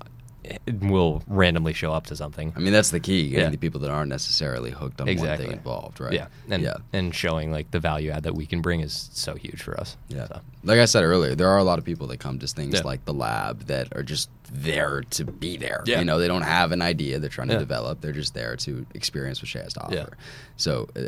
[0.81, 2.53] will randomly show up to something.
[2.55, 3.29] I mean, that's the key.
[3.29, 3.49] Getting Yeah.
[3.49, 5.45] the people that aren't necessarily hooked on one Exactly.
[5.47, 6.13] thing involved, right?
[6.13, 6.75] Yeah, and yeah.
[6.93, 9.97] and showing like the value add that we can bring is so huge for us.
[10.07, 10.27] Yeah.
[10.27, 10.41] So.
[10.63, 12.81] Like I said earlier, there are a lot of people that come to things Yeah.
[12.83, 15.83] like the lab that are just there to be there.
[15.85, 15.99] Yeah.
[15.99, 18.01] You know, they don't have an idea they're trying to develop.
[18.01, 20.17] They're just there to experience what Shea has to offer.
[20.57, 21.01] So uh,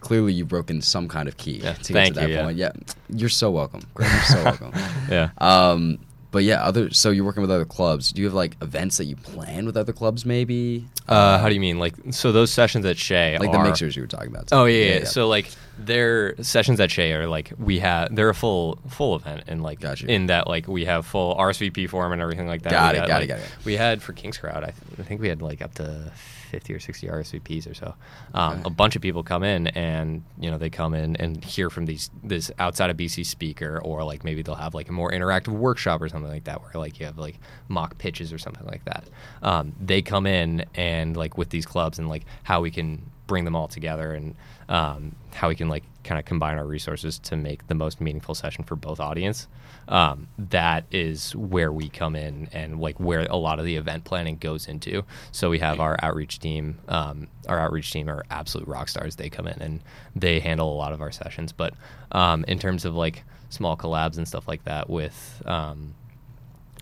[0.00, 1.74] clearly you've broken some kind of key Yeah.
[1.74, 2.42] to Thank get to that you, yeah.
[2.44, 2.56] point.
[2.58, 2.72] Yeah.
[3.08, 3.82] You're so welcome.
[3.94, 4.72] Greg, you're so welcome.
[5.10, 5.30] Yeah.
[5.38, 5.98] Um,
[6.30, 8.12] but yeah, other so you're working with other clubs.
[8.12, 10.86] Do you have like events that you plan with other clubs maybe?
[11.08, 11.78] Uh, how do you mean?
[11.78, 14.48] Like, so those sessions at Shea like are, the mixers you were talking about?
[14.52, 18.34] Oh yeah, yeah, So like their sessions at Shea are like we have they're a
[18.34, 20.08] full full event and like Got you.
[20.08, 22.72] in that like we have full RSVP form and everything like that.
[22.72, 23.48] Got We it, had, got it, got it.
[23.64, 26.12] We had for KingsCrowd, I, th- I think we had like up to
[26.48, 27.94] fifty or sixty RSVPs or so.
[28.34, 28.62] Um, Okay.
[28.66, 31.86] A bunch of people come in and you know they come in and hear from
[31.86, 35.48] these this outside of BC speaker or like maybe they'll have like a more interactive
[35.48, 38.84] workshop or something like that where like you have like mock pitches or something like
[38.86, 39.04] that.
[39.42, 43.44] Um, they come in and like with these clubs and like how we can bring
[43.44, 44.34] them all together and
[44.68, 48.34] um, how we can like kind of combine our resources to make the most meaningful
[48.34, 49.46] session for both audience.
[49.86, 54.04] Um, that is where we come in and like where a lot of the event
[54.04, 55.04] planning goes into.
[55.30, 56.78] So we have our outreach team.
[56.88, 59.16] Um, our outreach team are absolute rock stars.
[59.16, 59.80] They come in and
[60.16, 61.52] they handle a lot of our sessions.
[61.52, 61.74] But
[62.12, 65.94] um, in terms of like small collabs and stuff like that with um,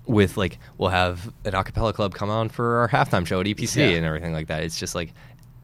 [0.07, 3.77] with like we'll have an acapella club come on for our halftime show at EPC
[3.77, 3.97] Yeah.
[3.97, 4.63] and everything like that.
[4.63, 5.13] It's just like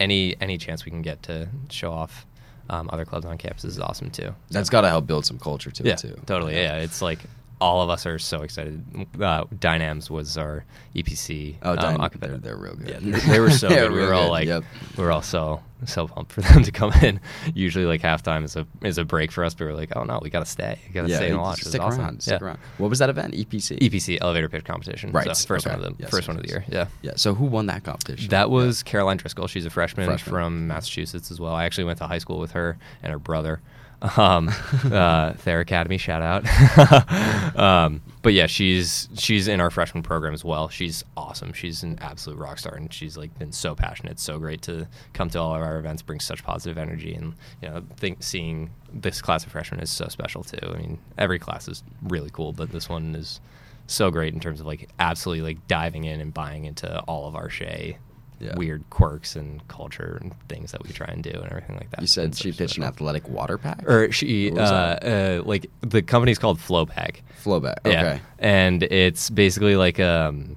[0.02, 2.26] any any chance we can get to show off
[2.70, 4.34] um, other clubs on campus is awesome too.
[4.50, 6.16] That's got to help build some culture to Yeah, it too.
[6.26, 6.54] totally.
[6.56, 7.20] Yeah, it's like
[7.62, 8.84] all of us are so excited.
[9.20, 10.64] Uh, Dynams was our
[10.96, 11.56] EPC.
[11.62, 13.00] Oh, um, they're- they're real good.
[13.02, 13.92] Yeah, they were so good.
[13.92, 14.64] We were all good, like, yep.
[14.96, 17.20] we were all so so pumped for them to come in.
[17.54, 20.20] Usually, like halftime is a is a break for us, but we're like, oh no,
[20.22, 20.78] we gotta stay.
[20.86, 21.60] We gotta Yeah, stay and watch.
[21.62, 22.00] Stick awesome.
[22.00, 22.22] around.
[22.22, 22.46] Stick yeah.
[22.46, 22.58] around.
[22.78, 23.34] What was that event?
[23.34, 23.78] EPC.
[23.80, 25.10] EPC elevator pitch competition.
[25.12, 25.74] Right, So first okay.
[25.76, 26.64] one of the Yes, first yes, one of the year.
[26.68, 26.86] Yeah.
[27.02, 27.12] Yeah.
[27.16, 28.28] So who won that competition?
[28.30, 29.46] That was Caroline Driscoll.
[29.48, 30.32] She's a freshman, Freshman.
[30.32, 31.54] from Massachusetts as well.
[31.54, 33.60] I actually went to high school with her and her brother.
[34.02, 34.50] Um,
[34.90, 37.56] uh, Thayer Academy, shout out.
[37.56, 40.68] um, but yeah, she's she's in our freshman program as well.
[40.68, 41.52] She's awesome.
[41.52, 44.18] She's an absolute rock star, and she's like been so passionate.
[44.18, 47.68] So great to come to all of our events, bring such positive energy, and you
[47.68, 50.58] know, think seeing this class of freshmen is so special too.
[50.62, 53.40] I mean, every class is really cool, but this one is
[53.86, 57.36] so great in terms of like absolutely like diving in and buying into all of
[57.36, 57.98] our Shea
[58.42, 58.56] Yeah.
[58.56, 62.00] weird quirks and culture and things that we try and do and everything like that.
[62.00, 63.88] You said she pitched an athletic water pack.
[63.88, 67.22] Or she, uh, uh, like the company's called Flowpack.
[67.42, 67.76] Flowback.
[67.84, 67.92] Okay.
[67.92, 70.56] Yeah, and it's basically like um,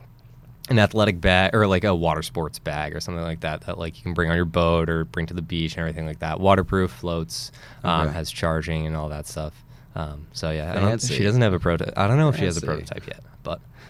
[0.69, 3.98] an athletic bag or like a water sports bag or something like that that like
[3.98, 6.39] you can bring on your boat or bring to the beach and everything like that.
[6.39, 7.52] Waterproof, floats,
[7.84, 8.13] um, Okay.
[8.13, 9.54] has charging and all that stuff.
[9.95, 11.98] Um, so yeah, I don't, she doesn't have a prototype.
[11.98, 13.24] I don't know if she has a prototype yet,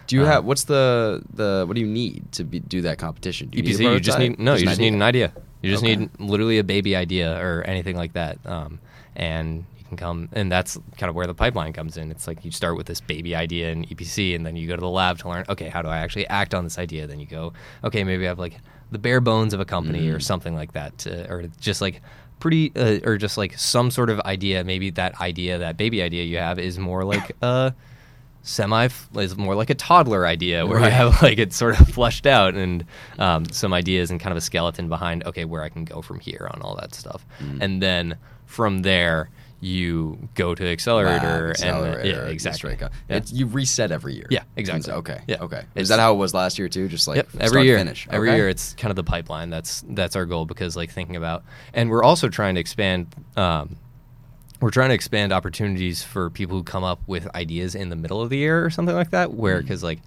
[0.06, 2.98] Do you um, have what's the the what do you need to be, do that
[2.98, 3.48] competition?
[3.48, 5.32] Do you EPC, need you just need no, you an just need an idea.
[5.62, 5.96] You just Okay.
[5.96, 8.78] need literally a baby idea or anything like that, um,
[9.16, 10.28] and you can come.
[10.32, 12.10] And that's kind of where the pipeline comes in.
[12.10, 14.80] It's like you start with this baby idea in EPC, and then you go to
[14.80, 15.44] the lab to learn.
[15.48, 17.06] Okay, how do I actually act on this idea?
[17.06, 18.58] Then you go, okay, maybe I have like
[18.92, 20.22] the bare bones of a company or Mm.
[20.22, 22.00] something like that, to, or just like
[22.38, 24.62] pretty, uh, or just like some sort of idea.
[24.62, 27.70] Maybe that idea, that baby idea you have, is more like uh
[28.46, 30.92] semi is more like a toddler idea where you Right.
[30.92, 32.84] have like it's sort of fleshed out and
[33.18, 36.20] um, some ideas and kind of a skeleton behind okay where I can go from
[36.20, 37.60] here on all that stuff Mm.
[37.60, 39.28] and then from there
[39.58, 42.76] you go to accelerator, Lab, accelerator, and yeah you exactly.
[42.78, 42.88] Yeah.
[43.08, 44.26] It's, you reset every year.
[44.30, 44.92] Yeah, exactly.
[44.92, 45.22] Okay.
[45.26, 45.38] Yeah.
[45.40, 45.56] Okay.
[45.74, 46.88] It's- Is that how it was last year too?
[46.88, 47.78] Just like yep, every year.
[47.78, 48.06] finish.
[48.10, 48.36] Every Okay.
[48.36, 49.48] year, it's kind of the pipeline.
[49.48, 53.06] That's that's our goal because like thinking about, and we're also trying to expand.
[53.36, 53.76] Um,
[54.60, 58.22] we're trying to expand opportunities for people who come up with ideas in the middle
[58.22, 59.32] of the year or something like that.
[59.34, 59.66] Where mm-hmm.
[59.66, 60.00] because like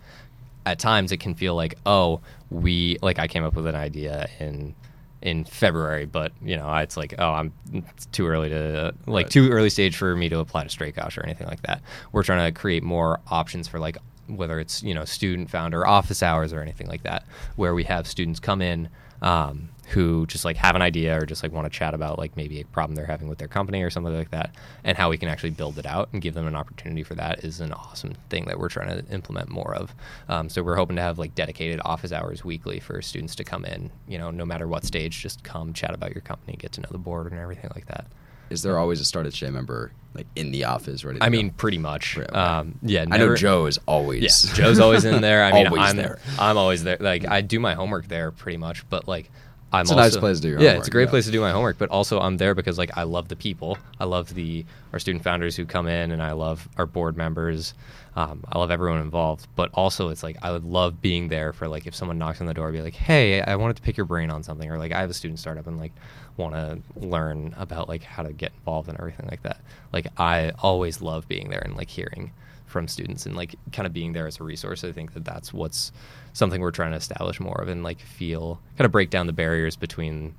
[0.66, 4.28] at times it can feel like oh we like I came up with an idea
[4.40, 4.76] in
[5.22, 9.32] in February, but you know it's like oh I'm it's too early to like Right.
[9.32, 11.82] too early stage for me to apply to Strakosch or anything like that.
[12.12, 13.98] We're trying to create more options for like
[14.30, 18.08] whether it's you know student founder office hours or anything like that, where we have
[18.08, 18.90] students come in
[19.22, 22.38] um, who just like have an idea or just like want to chat about like
[22.38, 25.18] maybe a problem they're having with their company or something like that, and how we
[25.18, 28.14] can actually build it out and give them an opportunity for that is an awesome
[28.30, 29.94] thing that we're trying to implement more of.
[30.28, 33.66] Um, so we're hoping to have like dedicated office hours weekly for students to come
[33.66, 36.82] in, you know, no matter what stage, just come chat about your company, get to
[36.82, 38.06] know the board and everything like that.
[38.50, 41.20] Is there always a Start@Shea member like in the office ready?
[41.20, 41.32] To I go?
[41.32, 42.18] mean, pretty much.
[42.18, 42.38] Right, okay.
[42.40, 44.46] Um, yeah, I know Joe is always.
[44.46, 45.44] Yeah, Joe's always in there.
[45.44, 46.20] I mean, Always I'm there.
[46.40, 46.98] I'm always there.
[47.00, 49.30] Like I do my homework there pretty much, but like
[49.72, 51.10] I'm It's a also, nice place to do your Yeah, homework, it's a great yeah.
[51.12, 53.78] place to do my homework, but also I'm there because like I love the people.
[54.00, 57.76] I love the our student founders who come in, and I love our board members.
[58.16, 61.68] Um, I love everyone involved, but also it's like I would love being there for
[61.68, 64.08] like if someone knocks on the door, be like, "Hey, I wanted to pick your
[64.08, 65.94] brain on something," or like I have a student startup and like
[66.40, 69.62] want to learn about like how to get involved and everything like that.
[69.94, 72.32] Like I always love being there and like hearing
[72.66, 74.84] from students and like kind of being there as a resource.
[74.84, 75.92] I think that that's what's
[76.34, 79.34] something we're trying to establish more of and like feel kind of break down the
[79.34, 80.34] barriers between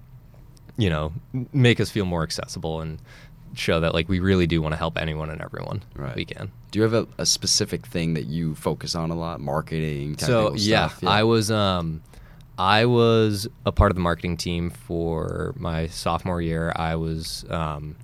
[0.77, 1.13] you know
[1.53, 2.99] make us feel more accessible and
[3.55, 6.15] show that like we really do want to help anyone and everyone Right.
[6.15, 6.53] we can.
[6.71, 9.41] Do you have a, a specific thing that you focus on a lot?
[9.41, 11.05] Marketing, So yeah, stuff?
[11.11, 12.01] I was um
[12.61, 16.75] I was a part of the marketing team for my sophomore year.
[16.77, 17.97] I was um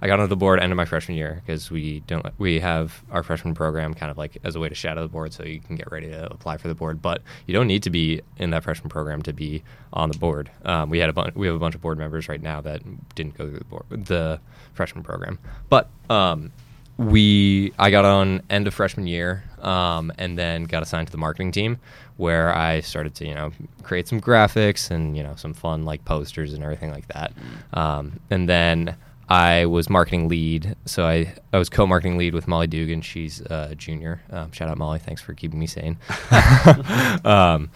[0.00, 3.02] I got onto the board end of my freshman year because we don't we have
[3.10, 5.60] our freshman program kind of like as a way to shadow the board so you
[5.60, 7.02] can get ready to apply for the board.
[7.02, 10.50] But you don't need to be in that freshman program to be on the board.
[10.64, 12.80] Um, we had a bunch we have a bunch of board members right now that
[13.14, 14.40] didn't go through the board the
[14.72, 15.38] freshman program.
[15.68, 16.50] But um,
[16.96, 19.44] we I got on end of freshman year.
[19.62, 21.78] Um, and then got assigned to the marketing team,
[22.16, 23.52] where I started to you know
[23.82, 27.32] create some graphics and you know some fun like posters and everything like that.
[27.72, 28.96] Um, and then
[29.28, 33.02] I was marketing lead, so I, I was co-marketing lead with Molly Dugan.
[33.02, 34.22] She's a junior.
[34.30, 35.98] Um, shout out Molly, thanks for keeping me sane.
[37.24, 37.70] um,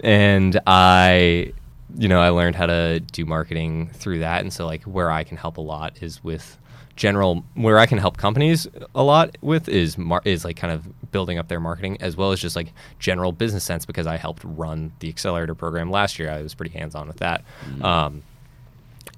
[0.00, 1.52] and I,
[1.96, 5.24] you know, I learned how to do marketing through that, and so like where I
[5.24, 6.58] can help a lot is with
[6.96, 10.86] general where I can help companies a lot with is mar- is like kind of
[11.10, 14.42] building up their marketing as well as just like general business sense because I helped
[14.44, 16.30] run the accelerator program last year.
[16.30, 17.44] I was pretty hands on with that.
[17.82, 18.22] Um,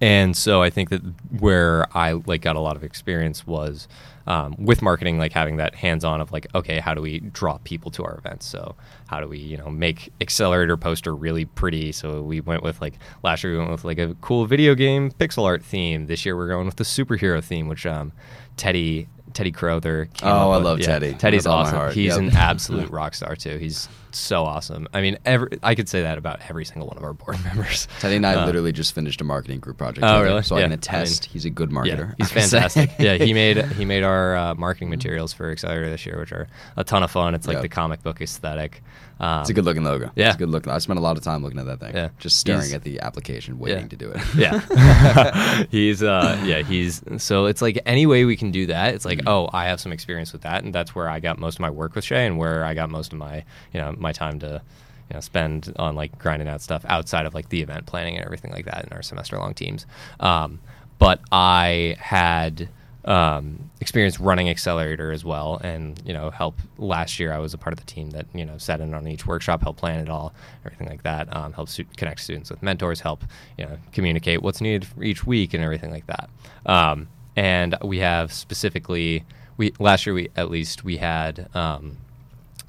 [0.00, 1.00] and so I think that
[1.38, 3.86] where I like got a lot of experience was
[4.26, 7.90] um, with marketing, like having that hands-on of like, okay, how do we draw people
[7.92, 8.46] to our events?
[8.46, 8.74] So
[9.06, 11.92] how do we, you know, make accelerator poster really pretty?
[11.92, 15.10] So we went with like last year we went with like a cool video game
[15.12, 16.06] pixel art theme.
[16.06, 18.12] This year we're going with the superhero theme, which um,
[18.56, 20.08] Teddy Teddy Crowther.
[20.22, 20.64] Oh, I with.
[20.66, 21.14] love Yeah, Teddy.
[21.14, 21.92] Teddy's awesome.
[21.92, 22.18] He's Yep.
[22.18, 23.58] an absolute rock star too.
[23.58, 24.86] He's so awesome.
[24.92, 27.88] I mean, every I could say that about every single one of our board members.
[28.00, 30.04] Teddy and I Uh, literally just finished a marketing group project.
[30.04, 30.42] Oh, together, really?
[30.42, 30.64] So I Yeah.
[30.66, 31.86] can I attest mean- he's a good marketer.
[32.10, 32.90] Yeah, he's I fantastic.
[32.98, 36.46] yeah, he made he made our uh, marketing materials for Accelerator this year, which are
[36.76, 37.34] a ton of fun.
[37.34, 37.62] It's like Yep.
[37.62, 38.82] the comic book aesthetic.
[39.22, 40.10] Um, It's a good looking logo.
[40.16, 40.26] Yeah.
[40.26, 40.66] It's a good look.
[40.66, 41.94] I spent a lot of time looking at that thing.
[41.94, 42.08] Yeah.
[42.18, 43.88] Just staring He's- at the application, waiting Yeah.
[43.88, 44.20] to do it.
[44.36, 49.04] yeah he's uh yeah he's so it's like any way we can do that it's
[49.04, 51.60] like oh i have some experience with that and that's where i got most of
[51.60, 54.38] my work with Shea and where i got most of my you know my time
[54.40, 54.60] to
[55.10, 58.24] you know spend on like grinding out stuff outside of like the event planning and
[58.24, 59.86] everything like that in our semester long teams
[60.20, 60.58] um
[60.98, 62.68] but i had
[63.04, 66.60] um, experience running accelerator as well and you know help.
[66.78, 69.06] Last year i was a part of the team that you know sat in on
[69.06, 70.32] each workshop help plan it all
[70.64, 73.24] everything like that um, help stu- connect students with mentors help
[73.58, 76.30] you know communicate what's needed for each week and everything like that.
[76.66, 79.24] Um, and we have specifically
[79.56, 81.96] we last year we at least we had um,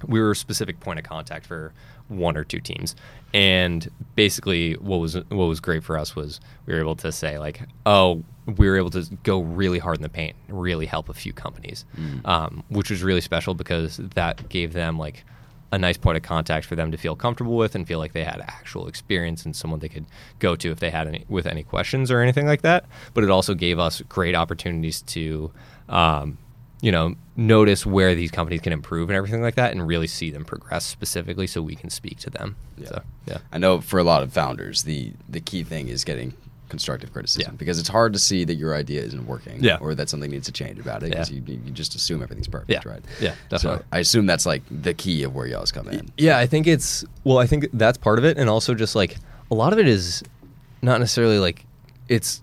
[0.07, 1.73] we were a specific point of contact for
[2.17, 2.95] one or two teams.
[3.33, 7.39] And basically what was what was great for us was we were able to say
[7.39, 11.13] like oh we were able to go really hard in the paint really help a
[11.13, 11.85] few companies
[12.25, 15.23] um, which was really special because that gave them like
[15.71, 18.23] a nice point of contact for them to feel comfortable with and feel like they
[18.23, 20.05] had actual experience and someone they could
[20.37, 22.85] go to if they had any with any questions or anything like that.
[23.15, 25.51] But it also gave us great opportunities to
[25.89, 26.37] um,
[26.83, 30.29] you know, notice where these companies can improve and everything like that, and really see
[30.29, 32.57] them progress specifically, so we can speak to them.
[32.77, 32.87] Yeah.
[32.89, 36.33] So yeah, I know for a lot of founders, the the key thing is getting
[36.67, 37.57] constructive criticism Yeah.
[37.57, 39.77] because it's hard to see that your idea isn't working Yeah.
[39.79, 41.41] or that something needs to change about it because Yeah.
[41.47, 42.81] you, you just assume everything's perfect, Yeah.
[42.91, 43.05] right?
[43.21, 43.79] Yeah, definitely.
[43.81, 46.09] So I assume that's like the key of where y'all's come in.
[46.17, 46.37] yeah.
[46.39, 49.15] I think it's well, I think that's part of it, and also just like
[49.51, 50.23] a lot of it is
[50.81, 51.63] not necessarily like
[52.09, 52.41] it's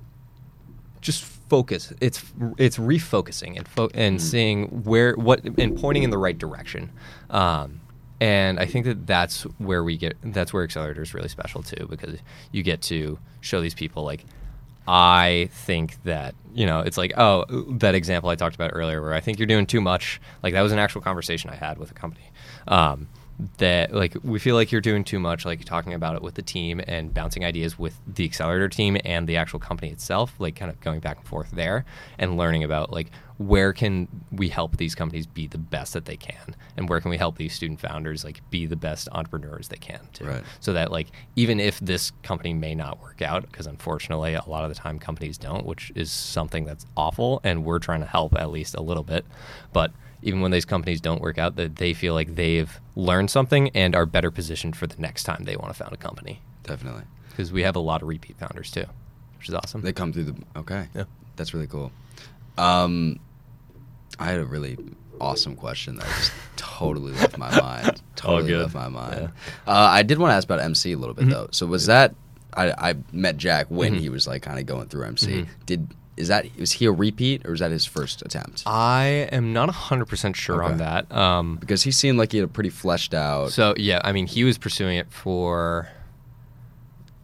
[1.02, 1.92] just focus.
[2.00, 2.24] It's
[2.56, 6.90] it's refocusing and fo- and seeing where what and pointing in the right direction.
[7.28, 7.80] Um,
[8.20, 11.86] and I think that that's where we get that's where accelerator is really special too
[11.90, 12.18] because
[12.52, 14.24] you get to show these people like
[14.86, 17.44] I think that you know it's like oh
[17.78, 20.62] that example I talked about earlier where I think you're doing too much like that
[20.62, 22.30] was an actual conversation I had with a company
[22.68, 23.08] um,
[23.58, 26.42] that like we feel like you're doing too much like talking about it with the
[26.42, 30.70] team and bouncing ideas with the accelerator team and the actual company itself like kind
[30.70, 31.84] of going back and forth there
[32.18, 36.16] and learning about like where can we help these companies be the best that they
[36.16, 39.76] can and where can we help these student founders like be the best entrepreneurs they
[39.78, 40.42] can too Right.
[40.60, 44.64] so that like even if this company may not work out because unfortunately a lot
[44.64, 48.34] of the time companies don't which is something that's awful and we're trying to help
[48.38, 49.24] at least a little bit
[49.72, 49.90] but
[50.22, 53.94] even when these companies don't work out that they feel like they've learned something and
[53.94, 57.02] are better positioned for the next time they want to found a company Definitely.
[57.30, 58.84] because we have a lot of repeat founders too
[59.38, 60.88] which is awesome They come through the okay.
[60.94, 61.04] Yeah.
[61.36, 61.90] That's really cool.
[62.58, 63.18] Um,
[64.18, 64.76] I had a really
[65.18, 68.02] awesome question that just totally left my mind.
[68.16, 69.30] Totally left my mind.
[69.66, 71.48] Uh, I did want to ask about MC a little bit though.
[71.52, 72.14] So was that
[72.52, 75.46] I, I met Jack when he was like kind of going through MC.
[75.64, 78.62] Did is that was he a repeat or is that his first attempt?
[78.66, 82.48] i am not 100% sure on that um, Because he seemed like he had a
[82.52, 83.52] pretty fleshed out.
[83.52, 85.88] So yeah, I mean, he was pursuing it for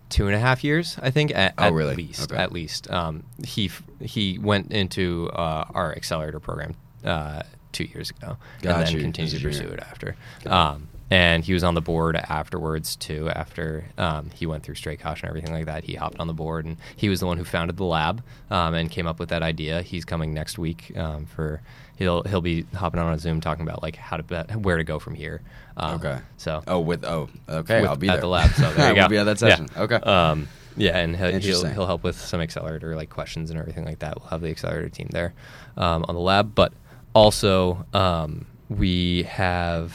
[0.08, 1.32] two and a half years, I think.
[1.34, 1.96] At, Oh, at really?
[1.96, 2.40] least, Okay.
[2.40, 2.90] at least.
[2.90, 3.70] Um, he
[4.00, 6.74] he went into uh, our accelerator program
[7.04, 10.16] uh, two years ago, Got and then continued to pursue it after.
[10.46, 13.28] Um, and he was on the board afterwards too.
[13.30, 16.64] After um, he went through Strakosch and everything like that, he hopped on the board,
[16.64, 19.42] and he was the one who founded the lab um, and came up with that
[19.42, 19.82] idea.
[19.82, 21.60] He's coming next week um, for
[21.96, 24.84] he'll he'll be hopping on a Zoom talking about like how to bet, where to
[24.84, 25.42] go from here.
[25.76, 26.18] Um, Okay.
[26.38, 28.50] So oh, with oh, okay, with- I'll be at there the lab.
[28.52, 29.00] So there you go.
[29.02, 29.48] we'll be at that Yeah.
[29.56, 29.68] session.
[29.76, 29.96] Okay.
[29.96, 30.48] Um,
[30.78, 34.18] yeah, and he'll, he'll he'll help with some accelerator like questions and everything like that.
[34.20, 35.32] We'll have the accelerator team there
[35.78, 36.72] um, on the lab, but
[37.14, 39.94] also um, we have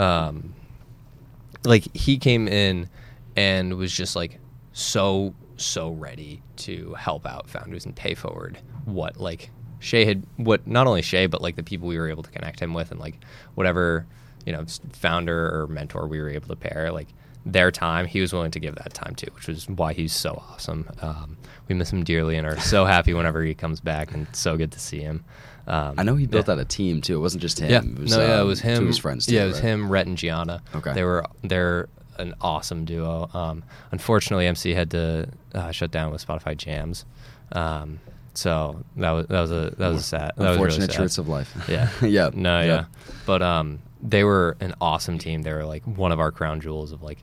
[0.00, 0.54] um,
[1.64, 2.88] like he came in
[3.36, 4.40] and was just like
[4.72, 10.66] so so ready to help out founders and pay forward what like Shea had what
[10.66, 12.98] not only Shea but like the people we were able to connect him with and
[12.98, 13.16] like
[13.56, 14.06] whatever
[14.46, 17.08] you know founder or mentor we were able to pair like
[17.44, 20.42] their time he was willing to give that time too which was why he's so
[20.50, 20.88] awesome.
[21.02, 21.36] Um,
[21.68, 24.72] we miss him dearly and are so happy whenever he comes back and so good
[24.72, 25.24] to see him
[25.70, 26.54] um, I know he built yeah.
[26.54, 27.16] out a team too.
[27.16, 27.70] It wasn't just him.
[27.70, 28.76] Yeah, It was, no, yeah, it um, was him.
[28.76, 29.26] Two of his friends.
[29.26, 29.64] Too, yeah, it was right?
[29.70, 30.62] him, Rhett, and Gianna.
[30.74, 30.92] Okay.
[30.92, 33.30] they were they're an awesome duo.
[33.32, 33.62] Um,
[33.92, 37.04] unfortunately, MC had to uh, shut down with Spotify Jams,
[37.52, 38.00] um,
[38.34, 40.32] so that was that was a that was a sad.
[40.36, 40.96] That was really Unfortunate sad.
[40.96, 41.54] truths of life.
[41.68, 41.88] Yeah.
[42.02, 42.30] yeah.
[42.34, 42.66] No, yeah.
[42.66, 42.84] yeah.
[43.26, 45.42] But um, they were an awesome team.
[45.42, 47.18] They were like one of our crown jewels of like,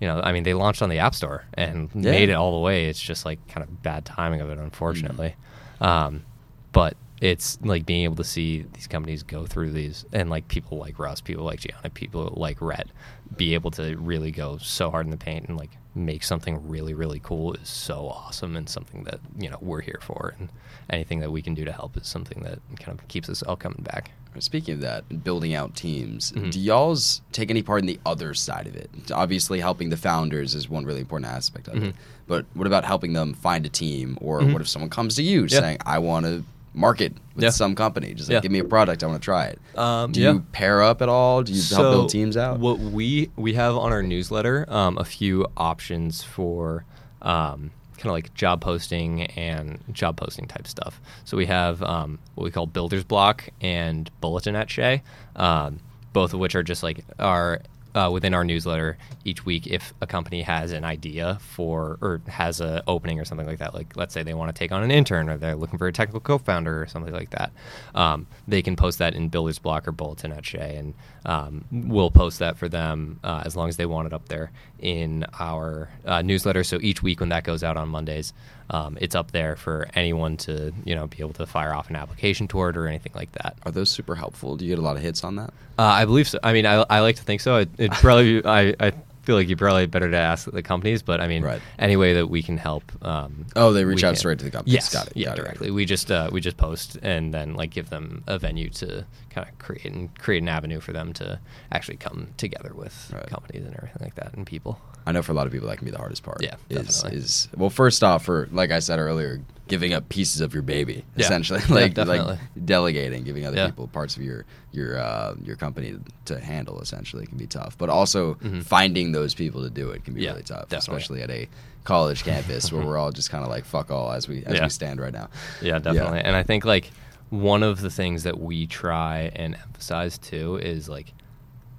[0.00, 2.10] you know, I mean, they launched on the App Store and Yeah.
[2.10, 2.86] made it all the way.
[2.86, 5.34] It's just like kind of bad timing of it, unfortunately.
[5.80, 5.86] Mm.
[5.86, 6.24] Um,
[6.72, 10.78] but it's like being able to see these companies go through these and like people
[10.78, 12.88] like Russ, people like Gianna, people like Rhett
[13.36, 16.94] be able to really go so hard in the paint and like make something really,
[16.94, 20.34] really cool is so awesome and something that, you know, we're here for.
[20.38, 20.48] And
[20.90, 23.56] anything that we can do to help is something that kind of keeps us all
[23.56, 24.12] coming back.
[24.38, 26.52] Speaking of that, building out teams, Mhm.
[26.52, 28.88] do y'all's take any part in the other side of it?
[29.10, 31.82] Obviously, helping the founders is one really important aspect of it.
[31.82, 31.94] Mhm.
[32.28, 34.16] But what about helping them find a team?
[34.20, 34.52] Or Mhm.
[34.52, 35.58] what if someone comes to you Yeah.
[35.60, 36.44] saying, I want to
[36.74, 37.50] market with Yeah.
[37.50, 38.14] some company?
[38.14, 38.40] Just like, Yeah.
[38.40, 39.58] give me a product, I want to try it.
[39.76, 40.32] Um, do yeah.
[40.32, 41.42] you pair up at all?
[41.42, 42.58] Do you help build teams out?
[42.60, 46.84] What we we have on our newsletter um, a few options for
[47.22, 51.00] um, kind of like job posting and job posting type stuff.
[51.24, 55.02] So we have um, what we call Builder's Block and Bulletin at Shea,
[55.34, 55.80] um,
[56.12, 57.60] both of which are just like our
[57.98, 62.60] uh, within our newsletter each week if a company has an idea for or has
[62.60, 63.74] a opening or something like that.
[63.74, 65.92] Like let's say they want to take on an intern or they're looking for a
[65.92, 67.50] technical co-founder or something like that.
[67.96, 70.94] Um, they can post that in builder's block or bulletin at Shea and
[71.26, 74.52] um, we'll post that for them uh, as long as they want it up there
[74.78, 76.62] in our uh, newsletter.
[76.62, 78.32] So each week when that goes out on mondays
[78.70, 81.96] um, it's up there for anyone to you know be able to fire off an
[81.96, 84.56] application toward or anything like that Are those super helpful?
[84.56, 85.50] Do you get a lot of hits on that?
[85.78, 86.38] uh, I believe so.
[86.42, 87.56] I mean, I, I like to think so.
[87.56, 88.92] It, it probably I, I
[89.22, 91.60] feel like you probably better to ask the companies, but I mean, Right.
[91.78, 92.82] any way that we can help.
[93.04, 94.16] Um, Oh, they reach out can.
[94.16, 94.74] straight to the companies.
[94.74, 95.44] Yes, Got it, yeah, got got it.
[95.44, 95.70] directly.
[95.70, 99.46] We just uh, we just post and then like give them a venue to kind
[99.46, 101.38] of create and create an avenue for them to
[101.72, 103.26] actually come together with Right.
[103.28, 104.80] companies and everything like that and people.
[105.08, 106.42] I know for a lot of people that can be the hardest part.
[106.42, 107.18] Yeah, is definitely.
[107.18, 111.04] is well, first off, for like I said earlier, giving up pieces of your baby,
[111.16, 111.24] Yeah.
[111.24, 112.18] essentially, like definitely.
[112.32, 113.66] like delegating, giving other Yeah.
[113.66, 115.96] people parts of your your uh, your company
[116.26, 117.78] to handle, essentially, can be tough.
[117.78, 118.62] But also Mhm.
[118.64, 120.96] finding those people to do it can be Yeah, really tough, definitely.
[120.98, 121.48] especially at a
[121.84, 124.64] college campus where we're all just kind of like fuck all as we as Yeah.
[124.64, 125.30] we stand right now.
[125.62, 126.20] Yeah, definitely.
[126.20, 126.90] And I think like
[127.30, 131.12] one of the things that we try and emphasize too is like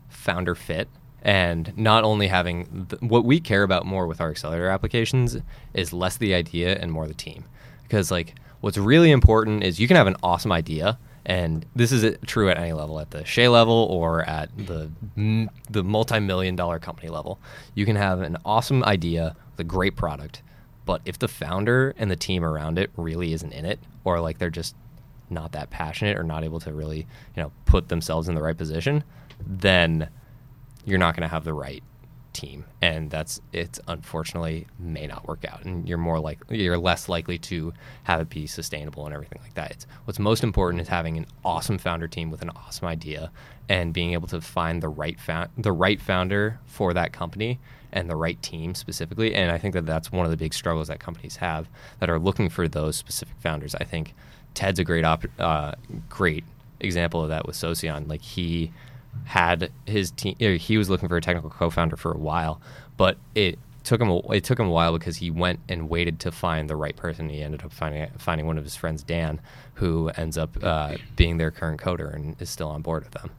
[0.10, 0.88] founder fit
[1.22, 5.38] and not only having th- what we care about more with our accelerator applications
[5.74, 7.44] is less the idea and more the team.
[7.84, 12.18] Because like what's really important is you can have an awesome idea and this is
[12.26, 14.90] true at any level at the Shea level or at the
[15.70, 17.40] the multi-million dollar company level.
[17.76, 20.42] You can have an awesome idea with a great product
[20.86, 24.40] but if the founder and the team around it really isn't in it or like
[24.40, 24.76] they're just
[25.30, 27.06] not that passionate or not able to really
[27.36, 29.04] you know put themselves in the right position
[29.46, 30.10] then
[30.90, 31.84] you're not going to have the right
[32.34, 32.66] team.
[32.82, 35.64] And that's it's unfortunately may not work out.
[35.66, 37.74] And you're more like you're less likely to
[38.04, 39.72] have it be sustainable and everything like that.
[39.72, 43.32] It's what's most important is having an awesome founder team with an awesome idea
[43.68, 47.60] and being able to find the right found the right founder for that company
[47.92, 49.34] and the right team specifically.
[49.34, 51.68] And i think that that's one of the big struggles that companies have
[52.00, 53.76] that are looking for those specific founders.
[53.76, 54.14] I think
[54.54, 55.74] ted's a great op- uh,
[56.08, 56.44] great
[56.80, 58.72] example of that with socion like he
[59.26, 60.36] had his team.
[60.38, 62.62] He was looking for a technical co-founder for a while,
[62.98, 64.10] but it took him.
[64.10, 66.96] A, it took him a while because he went and waited to find the right
[66.96, 67.30] person.
[67.30, 69.42] He ended up finding finding one of his friends, Dan,
[69.76, 73.30] who ends up uh, being their current coder and is still on board with them.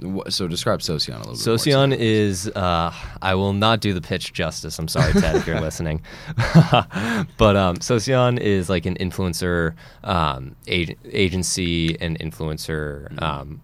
[0.00, 0.32] Mhm.
[0.32, 1.40] So describe Socion a little bit.
[1.40, 2.48] Socion is.
[2.48, 4.78] Uh, I will not do the pitch justice.
[4.78, 6.02] I'm sorry, Ted, if you're listening.
[7.36, 9.74] but um, Socion is like an influencer
[10.04, 13.60] um, ag- agency and influencer um,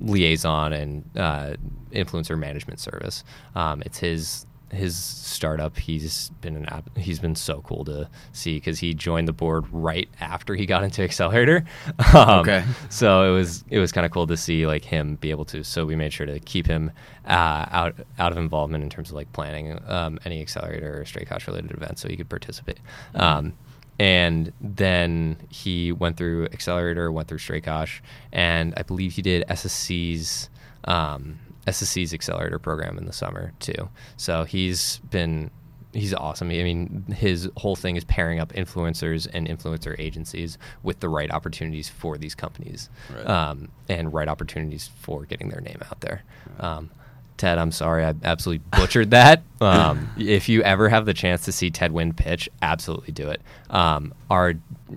[0.00, 1.54] liaison and uh,
[1.92, 3.24] influencer management service.
[3.54, 5.76] Um, it's his his startup.
[5.78, 9.64] He's been an app, he's been so cool to see because he joined the board
[9.72, 11.64] right after he got into Accelerator.
[12.14, 12.64] Um, Okay.
[12.90, 15.64] so it was it was kind of cool to see like him be able to.
[15.64, 16.90] So we made sure to keep him
[17.26, 21.46] uh, out out of involvement in terms of like planning um, any accelerator or Strakosch
[21.46, 22.78] related events, so he could participate.
[23.14, 23.54] Um,
[23.98, 28.00] and then he went through Accelerator, went through Strakosch,
[28.32, 30.50] and I believe he did SSC's
[30.84, 33.88] um, SSC's Accelerator program in the summer too.
[34.16, 35.50] So he's been
[35.92, 36.48] he's awesome.
[36.50, 41.30] I mean, his whole thing is pairing up influencers and influencer agencies with the right
[41.30, 43.24] opportunities for these companies, Right.
[43.28, 46.22] um, and right opportunities for getting their name out there.
[46.58, 46.90] Um,
[47.36, 49.42] Ted, I'm sorry, I absolutely butchered that.
[49.60, 53.40] Um, if you ever have the chance to see Ted Wynn pitch, absolutely do it.
[53.70, 54.54] Um, our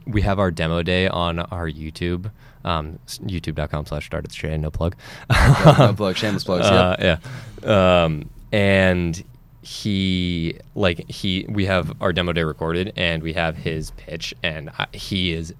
[0.07, 2.31] we have our demo day on our YouTube.
[2.67, 4.95] Um, youtube.com slash start at Shea, no plug.
[5.29, 6.65] no plug, shameless plugs.
[6.65, 7.23] Uh, yep.
[7.63, 8.03] yeah.
[8.03, 9.23] Um, and
[9.61, 14.69] he like he we have our demo day recorded and we have his pitch and
[14.79, 15.53] I, he is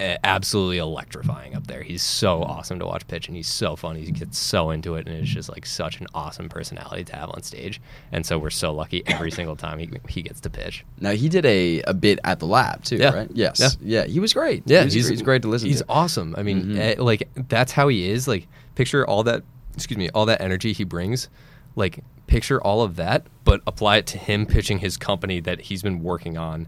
[0.00, 1.82] absolutely electrifying up there.
[1.82, 4.02] He's so awesome to watch pitch and he's so funny.
[4.04, 7.30] He gets so into it and it's just like such an awesome personality to have
[7.30, 7.80] on stage.
[8.12, 10.84] And so we're so lucky every single time he, he gets to pitch.
[11.00, 13.14] Now he did a, a bit at the lab too, Yeah.
[13.14, 13.30] right?
[13.32, 13.58] Yes.
[13.80, 14.02] Yeah.
[14.02, 14.06] Yeah.
[14.06, 14.62] He was great.
[14.66, 15.70] Yeah, he was, he's, great to listen to.
[15.70, 15.86] he's to.
[15.88, 16.34] awesome.
[16.36, 16.78] I mean, Mhm.
[16.78, 18.28] eh, like that's how he is.
[18.28, 19.42] Like picture all that.
[19.74, 21.28] Excuse me, all that energy he brings.
[21.74, 25.82] Like picture all of that, but apply it to him pitching his company that he's
[25.82, 26.66] been working on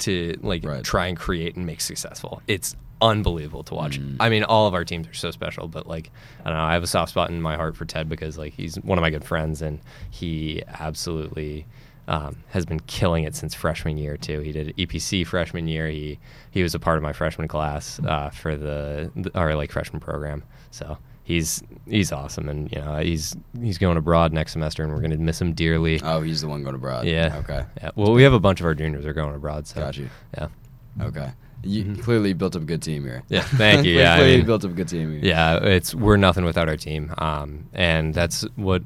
[0.00, 0.84] to like Right.
[0.84, 2.42] try and create and make successful.
[2.46, 4.00] It's unbelievable to watch.
[4.00, 4.16] Mm.
[4.20, 6.10] I mean, all of our teams are so special, but like
[6.44, 8.54] I don't know, I have a soft spot in my heart for Ted because like
[8.54, 9.80] he's one of my good friends and
[10.10, 11.66] he absolutely
[12.08, 14.40] um, has been killing it since freshman year too.
[14.40, 15.88] He did EPC freshman year.
[15.88, 16.18] He
[16.50, 20.00] he was a part of my freshman class uh, for the, the our like freshman
[20.00, 20.42] program.
[20.70, 20.96] So
[21.26, 25.16] he's he's awesome, and you know he's he's going abroad next semester, and we're gonna
[25.18, 26.00] miss him dearly.
[26.02, 27.04] Oh, he's the one going abroad.
[27.06, 27.36] yeah.
[27.40, 27.64] Okay.
[27.82, 27.90] Yeah.
[27.96, 29.66] Well, we have a bunch of our juniors are going abroad.
[29.66, 30.08] So Got you.
[30.38, 30.48] Yeah.
[31.02, 31.30] Okay.
[31.64, 33.22] You clearly built up a good team here.
[33.24, 33.34] Mm-hmm.
[33.34, 33.94] Yeah, thank you.
[33.98, 35.20] Yeah, I clearly mean- built up a good team here.
[35.24, 38.82] Yeah, it's we're nothing without our team, um, and that's what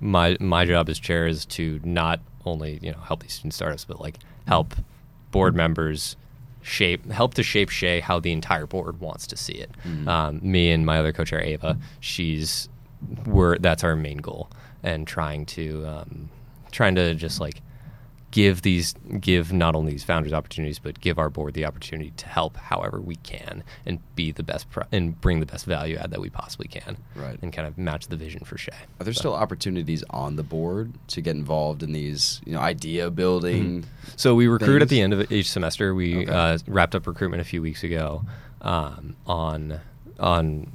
[0.00, 3.84] my my job as chair is to not only you know help these student startups,
[3.84, 4.74] but like help
[5.32, 6.16] board members
[6.64, 9.70] shape help to shape Shay how the entire board wants to see it.
[9.84, 10.08] Mhm.
[10.08, 12.68] Um, me and my other co-chair Ava, she's
[13.26, 14.50] we're that's our main goal,
[14.82, 16.30] and trying to um,
[16.72, 17.60] trying to just like
[18.34, 22.26] give these give not only these founders opportunities but give our board the opportunity to
[22.26, 26.10] help however we can and be the best pro- and bring the best value add
[26.10, 27.38] that we possibly can Right.
[27.42, 28.72] and kind of match the vision for Shea.
[28.98, 32.58] Are there So- still opportunities on the board to get involved in these, you know,
[32.58, 33.84] idea building?
[34.16, 35.94] So we recruit at the end of each semester.
[35.94, 36.32] We Okay.
[36.32, 38.24] uh, wrapped up recruitment a few weeks ago
[38.62, 39.78] um, on
[40.18, 40.72] on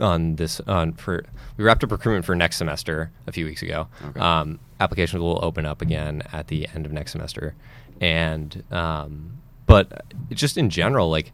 [0.00, 1.24] on this on for
[1.56, 3.88] we wrapped up recruitment for next semester a few weeks ago.
[4.08, 4.20] Okay.
[4.20, 7.54] Um, applications will open up again at the end of next semester,
[8.00, 11.32] and um, but just in general, like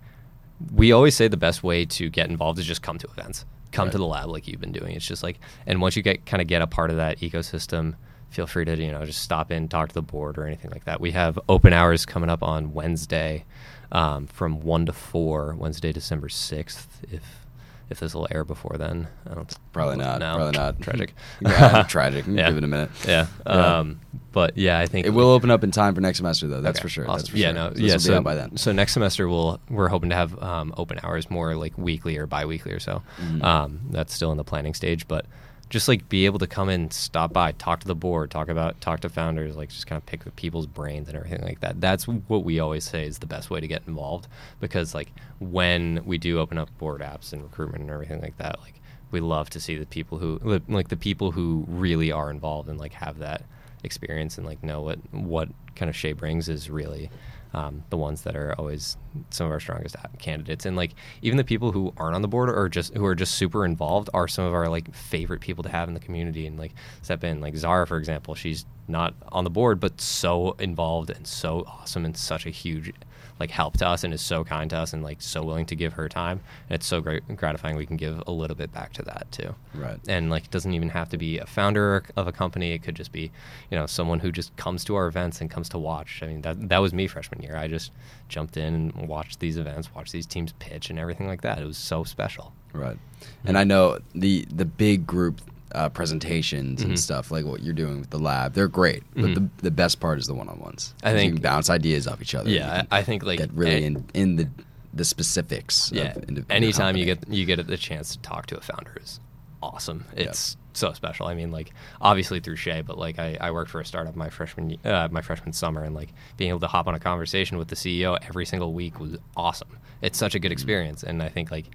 [0.74, 3.86] we always say, the best way to get involved is just come to events, come
[3.86, 3.92] Right.
[3.92, 4.94] to the lab like you've been doing.
[4.94, 7.94] It's just like, and once you get kind of get a part of that ecosystem,
[8.28, 10.84] feel free to you know just stop in, talk to the board or anything like
[10.84, 11.00] that.
[11.00, 13.44] We have open hours coming up on Wednesday
[13.90, 17.00] um, from one to four, Wednesday, December sixth.
[17.10, 17.46] If
[17.90, 20.20] if this will air before then, I don't Probably not.
[20.20, 20.80] No, Probably not.
[20.82, 21.12] Tragic.
[21.40, 22.24] yeah, tragic.
[22.28, 22.48] Yeah.
[22.48, 22.90] Give it a minute.
[23.06, 23.26] Yeah.
[23.46, 23.52] Yeah.
[23.78, 24.00] Um,
[24.32, 26.60] but yeah, I think It will open up in time for next semester, though.
[26.60, 27.04] That's Okay, for sure.
[27.04, 27.16] awesome.
[27.18, 27.54] That's for yeah, sure.
[27.54, 27.96] no, So yeah.
[27.96, 28.56] So out by then.
[28.56, 32.26] so next semester we'll we're hoping to have um, open hours more like weekly or
[32.26, 33.02] biweekly or so.
[33.20, 33.42] Mhm.
[33.44, 35.26] Um, that's still in the planning stage, but
[35.70, 38.80] just like be able to come in, stop by, talk to the board, talk about
[38.80, 41.80] talk to founders, like just kind of pick the people's brains and everything like that.
[41.80, 44.26] That's what we always say is the best way to get involved
[44.58, 48.60] because like when we do open up board apps and recruitment and everything like that,
[48.60, 48.80] like
[49.12, 52.78] we love to see the people who like the people who really are involved and
[52.78, 53.42] like have that
[53.84, 57.10] experience and like know what what kind of Shea brings is really
[57.52, 58.96] um, the ones that are always
[59.30, 60.66] some of our strongest candidates.
[60.66, 63.34] And like even the people who aren't on the board or just who are just
[63.34, 66.46] super involved are some of our like favorite people to have in the community.
[66.46, 66.72] And like
[67.02, 71.26] step in like Zara for example she's not on the board but so involved and
[71.26, 72.92] so awesome and such a huge
[73.40, 75.74] like help to us and is so kind to us and like so willing to
[75.74, 76.40] give her time.
[76.68, 79.54] And it's so great gratifying we can give a little bit back to that too.
[79.74, 79.98] Right.
[80.06, 82.72] and like it doesn't even have to be a founder of a company.
[82.72, 83.32] It could just be
[83.70, 86.20] you know someone who just comes to our events and comes to watch.
[86.22, 87.56] I mean that that was me freshman year.
[87.56, 87.90] I just
[88.28, 91.58] jumped in and watched these events watched these teams pitch and everything like that.
[91.58, 92.52] It was so special.
[92.72, 92.96] Right.
[92.96, 93.48] Mm-hmm.
[93.48, 95.40] And I know the the big group
[95.74, 96.84] uh, presentations Mhm.
[96.90, 99.02] and stuff like what you're doing with the lab, they're great.
[99.14, 100.94] But the the best part is the one-on-ones.
[101.02, 102.50] I think- you can bounce ideas off each other.
[102.50, 104.48] Yeah, I- think, like, get really a- in in the
[104.92, 105.92] the specifics.
[105.94, 106.14] yeah
[106.50, 109.20] anytime you get you get the chance to talk to a founder is
[109.62, 113.70] awesome it's so special i mean like obviously through Shea, but like I, I worked
[113.70, 116.08] for a startup my freshman uh, my freshman summer and like
[116.38, 119.68] being able to hop on a conversation with the ceo every single week was awesome
[120.02, 121.66] it's such a good experience and i think like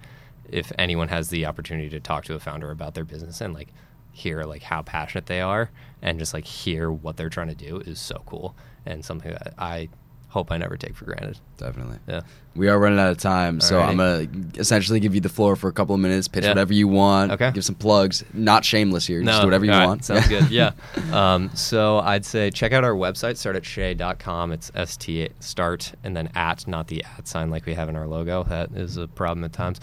[0.50, 3.68] if anyone has the opportunity to talk to a founder about their business and like
[4.12, 5.70] hear like how passionate they are
[6.00, 9.52] and just like hear what they're trying to do is so cool and something that
[9.58, 9.88] i
[10.36, 11.38] hope I never take for granted.
[11.56, 11.96] Definitely.
[12.06, 12.20] Yeah.
[12.54, 14.26] We are running out of time, so I'm gonna
[14.58, 16.28] essentially give you the floor for a couple of minutes.
[16.28, 16.50] Pitch Yeah.
[16.50, 17.32] whatever you want.
[17.32, 17.50] Okay.
[17.52, 18.22] Give some plugs.
[18.34, 19.22] Not shameless here.
[19.22, 20.04] Just do whatever you right, want.
[20.04, 20.50] Sounds good.
[20.50, 20.72] Yeah.
[21.10, 24.52] Um, so I'd say check out our website, startatshea.com.
[24.52, 27.96] It's S T start and then at, not the at sign like we have in
[27.96, 28.44] our logo.
[28.44, 29.80] That is a problem at times.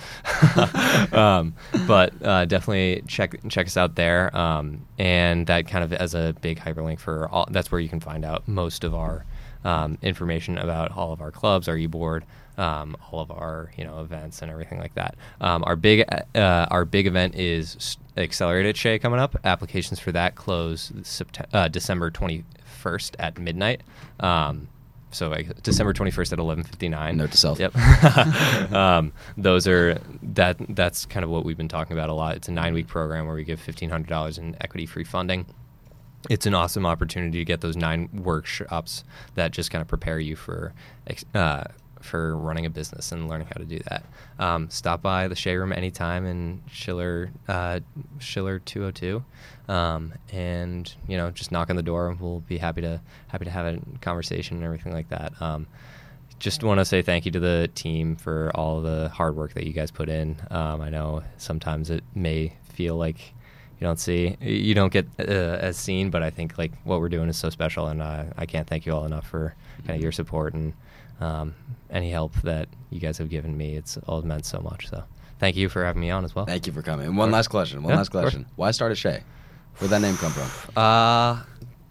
[1.13, 1.55] um,
[1.87, 4.35] but uh, definitely check check us out there.
[4.35, 7.47] Um, and that kind of as a big hyperlink for all.
[7.49, 9.25] That's where you can find out most of our
[9.63, 12.25] um, information about all of our clubs, our e-board,
[12.57, 15.15] um, all of our you know events and everything like that.
[15.41, 16.05] Um, our big
[16.35, 19.35] uh, our big event is Accelerated Shea coming up.
[19.43, 23.81] Applications for that close Sept- uh, December twenty first at midnight.
[24.19, 24.67] Um,
[25.11, 27.17] so like December twenty first at eleven fifty nine.
[27.17, 27.59] Note to self.
[27.59, 27.75] Yep.
[28.71, 30.57] um, those are that.
[30.69, 32.35] That's kind of what we've been talking about a lot.
[32.35, 35.45] It's a nine week program where we give fifteen hundred dollars in equity free funding
[36.29, 39.03] it's an awesome opportunity to get those nine workshops
[39.35, 40.73] that just kind of prepare you for
[41.35, 41.65] uh,
[42.01, 44.03] for running a business and learning how to do that.
[44.37, 47.79] Um, stop by the Shea Room anytime in Schiller uh,
[48.19, 49.23] Schiller 202,
[49.67, 52.15] um, and you know just knock on the door.
[52.19, 55.33] We'll be happy to happy to have a conversation and everything like that.
[55.41, 55.67] Um,
[56.39, 59.65] just want to say thank you to the team for all the hard work that
[59.65, 60.35] you guys put in.
[60.51, 63.33] Um, I know sometimes it may feel like
[63.79, 67.09] you don't see you don't get uh, as seen, but I think like what we're
[67.09, 69.55] doing is so special, and uh, I can't thank you all enough for
[69.85, 70.73] kind of your support and
[71.19, 71.55] um,
[71.89, 73.75] any help that you guys have given me.
[73.75, 74.87] It's all meant so much.
[74.89, 75.03] So
[75.39, 76.45] thank you for having me on as well.
[76.45, 77.07] Thank you for coming.
[77.07, 77.83] And one last question.
[77.83, 78.45] One Yeah, last question.
[78.55, 79.21] Why start at Shea?
[79.77, 80.49] Where'd that name come from?
[80.77, 81.41] Uh,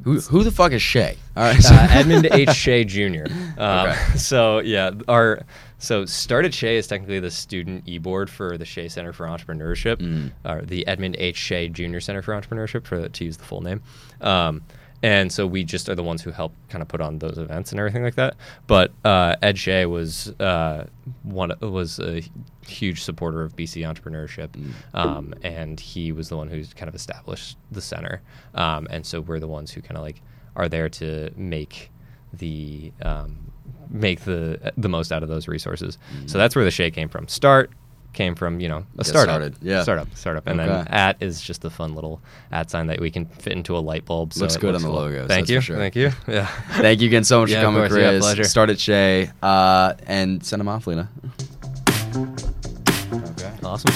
[0.05, 1.16] Who who the fuck is Shea?
[1.36, 1.64] All right.
[1.64, 2.50] uh, Edmund H.
[2.55, 3.24] Shea Jr.
[3.59, 3.96] Um, Okay.
[4.16, 5.42] So yeah, our
[5.78, 10.30] so Start@Shea is technically the student e-board for the Shea Center for Entrepreneurship, Mm.
[10.44, 11.36] or the Edmund H.
[11.36, 11.98] Shea Jr.
[12.00, 13.80] Center for Entrepreneurship, for to use the full name.
[14.20, 14.62] Um,
[15.03, 17.72] and so we just are the ones who help kind of put on those events
[17.72, 18.36] and everything like that.
[18.66, 20.86] But uh, Ed Shea was uh,
[21.22, 22.22] one was a
[22.66, 24.57] huge supporter of BC entrepreneurship,
[24.94, 28.22] um, and he was the one who's kind of established the center.
[28.55, 30.22] Um, and so we're the ones who kind of like
[30.55, 31.90] are there to make
[32.32, 33.50] the um,
[33.90, 35.98] make the the most out of those resources.
[36.26, 37.26] So that's where the Shea came from.
[37.28, 37.70] Start
[38.12, 39.82] came from you know a startup, started, yeah.
[39.82, 43.26] startup, startup, and then at is just a fun little at sign that we can
[43.26, 44.32] fit into a light bulb.
[44.32, 45.04] So Looks good looks on the cool.
[45.06, 45.76] logos, Thank you, sure.
[45.76, 46.10] thank you.
[46.28, 46.46] Yeah.
[46.72, 48.00] Thank you again so much Yeah, for coming, course.
[48.00, 48.20] Yeah, Chris.
[48.22, 48.44] pleasure.
[48.44, 49.30] Start at Shea.
[49.42, 51.08] Uh, and send them off, Lena.
[52.14, 53.52] Okay.
[53.62, 53.92] Awesome.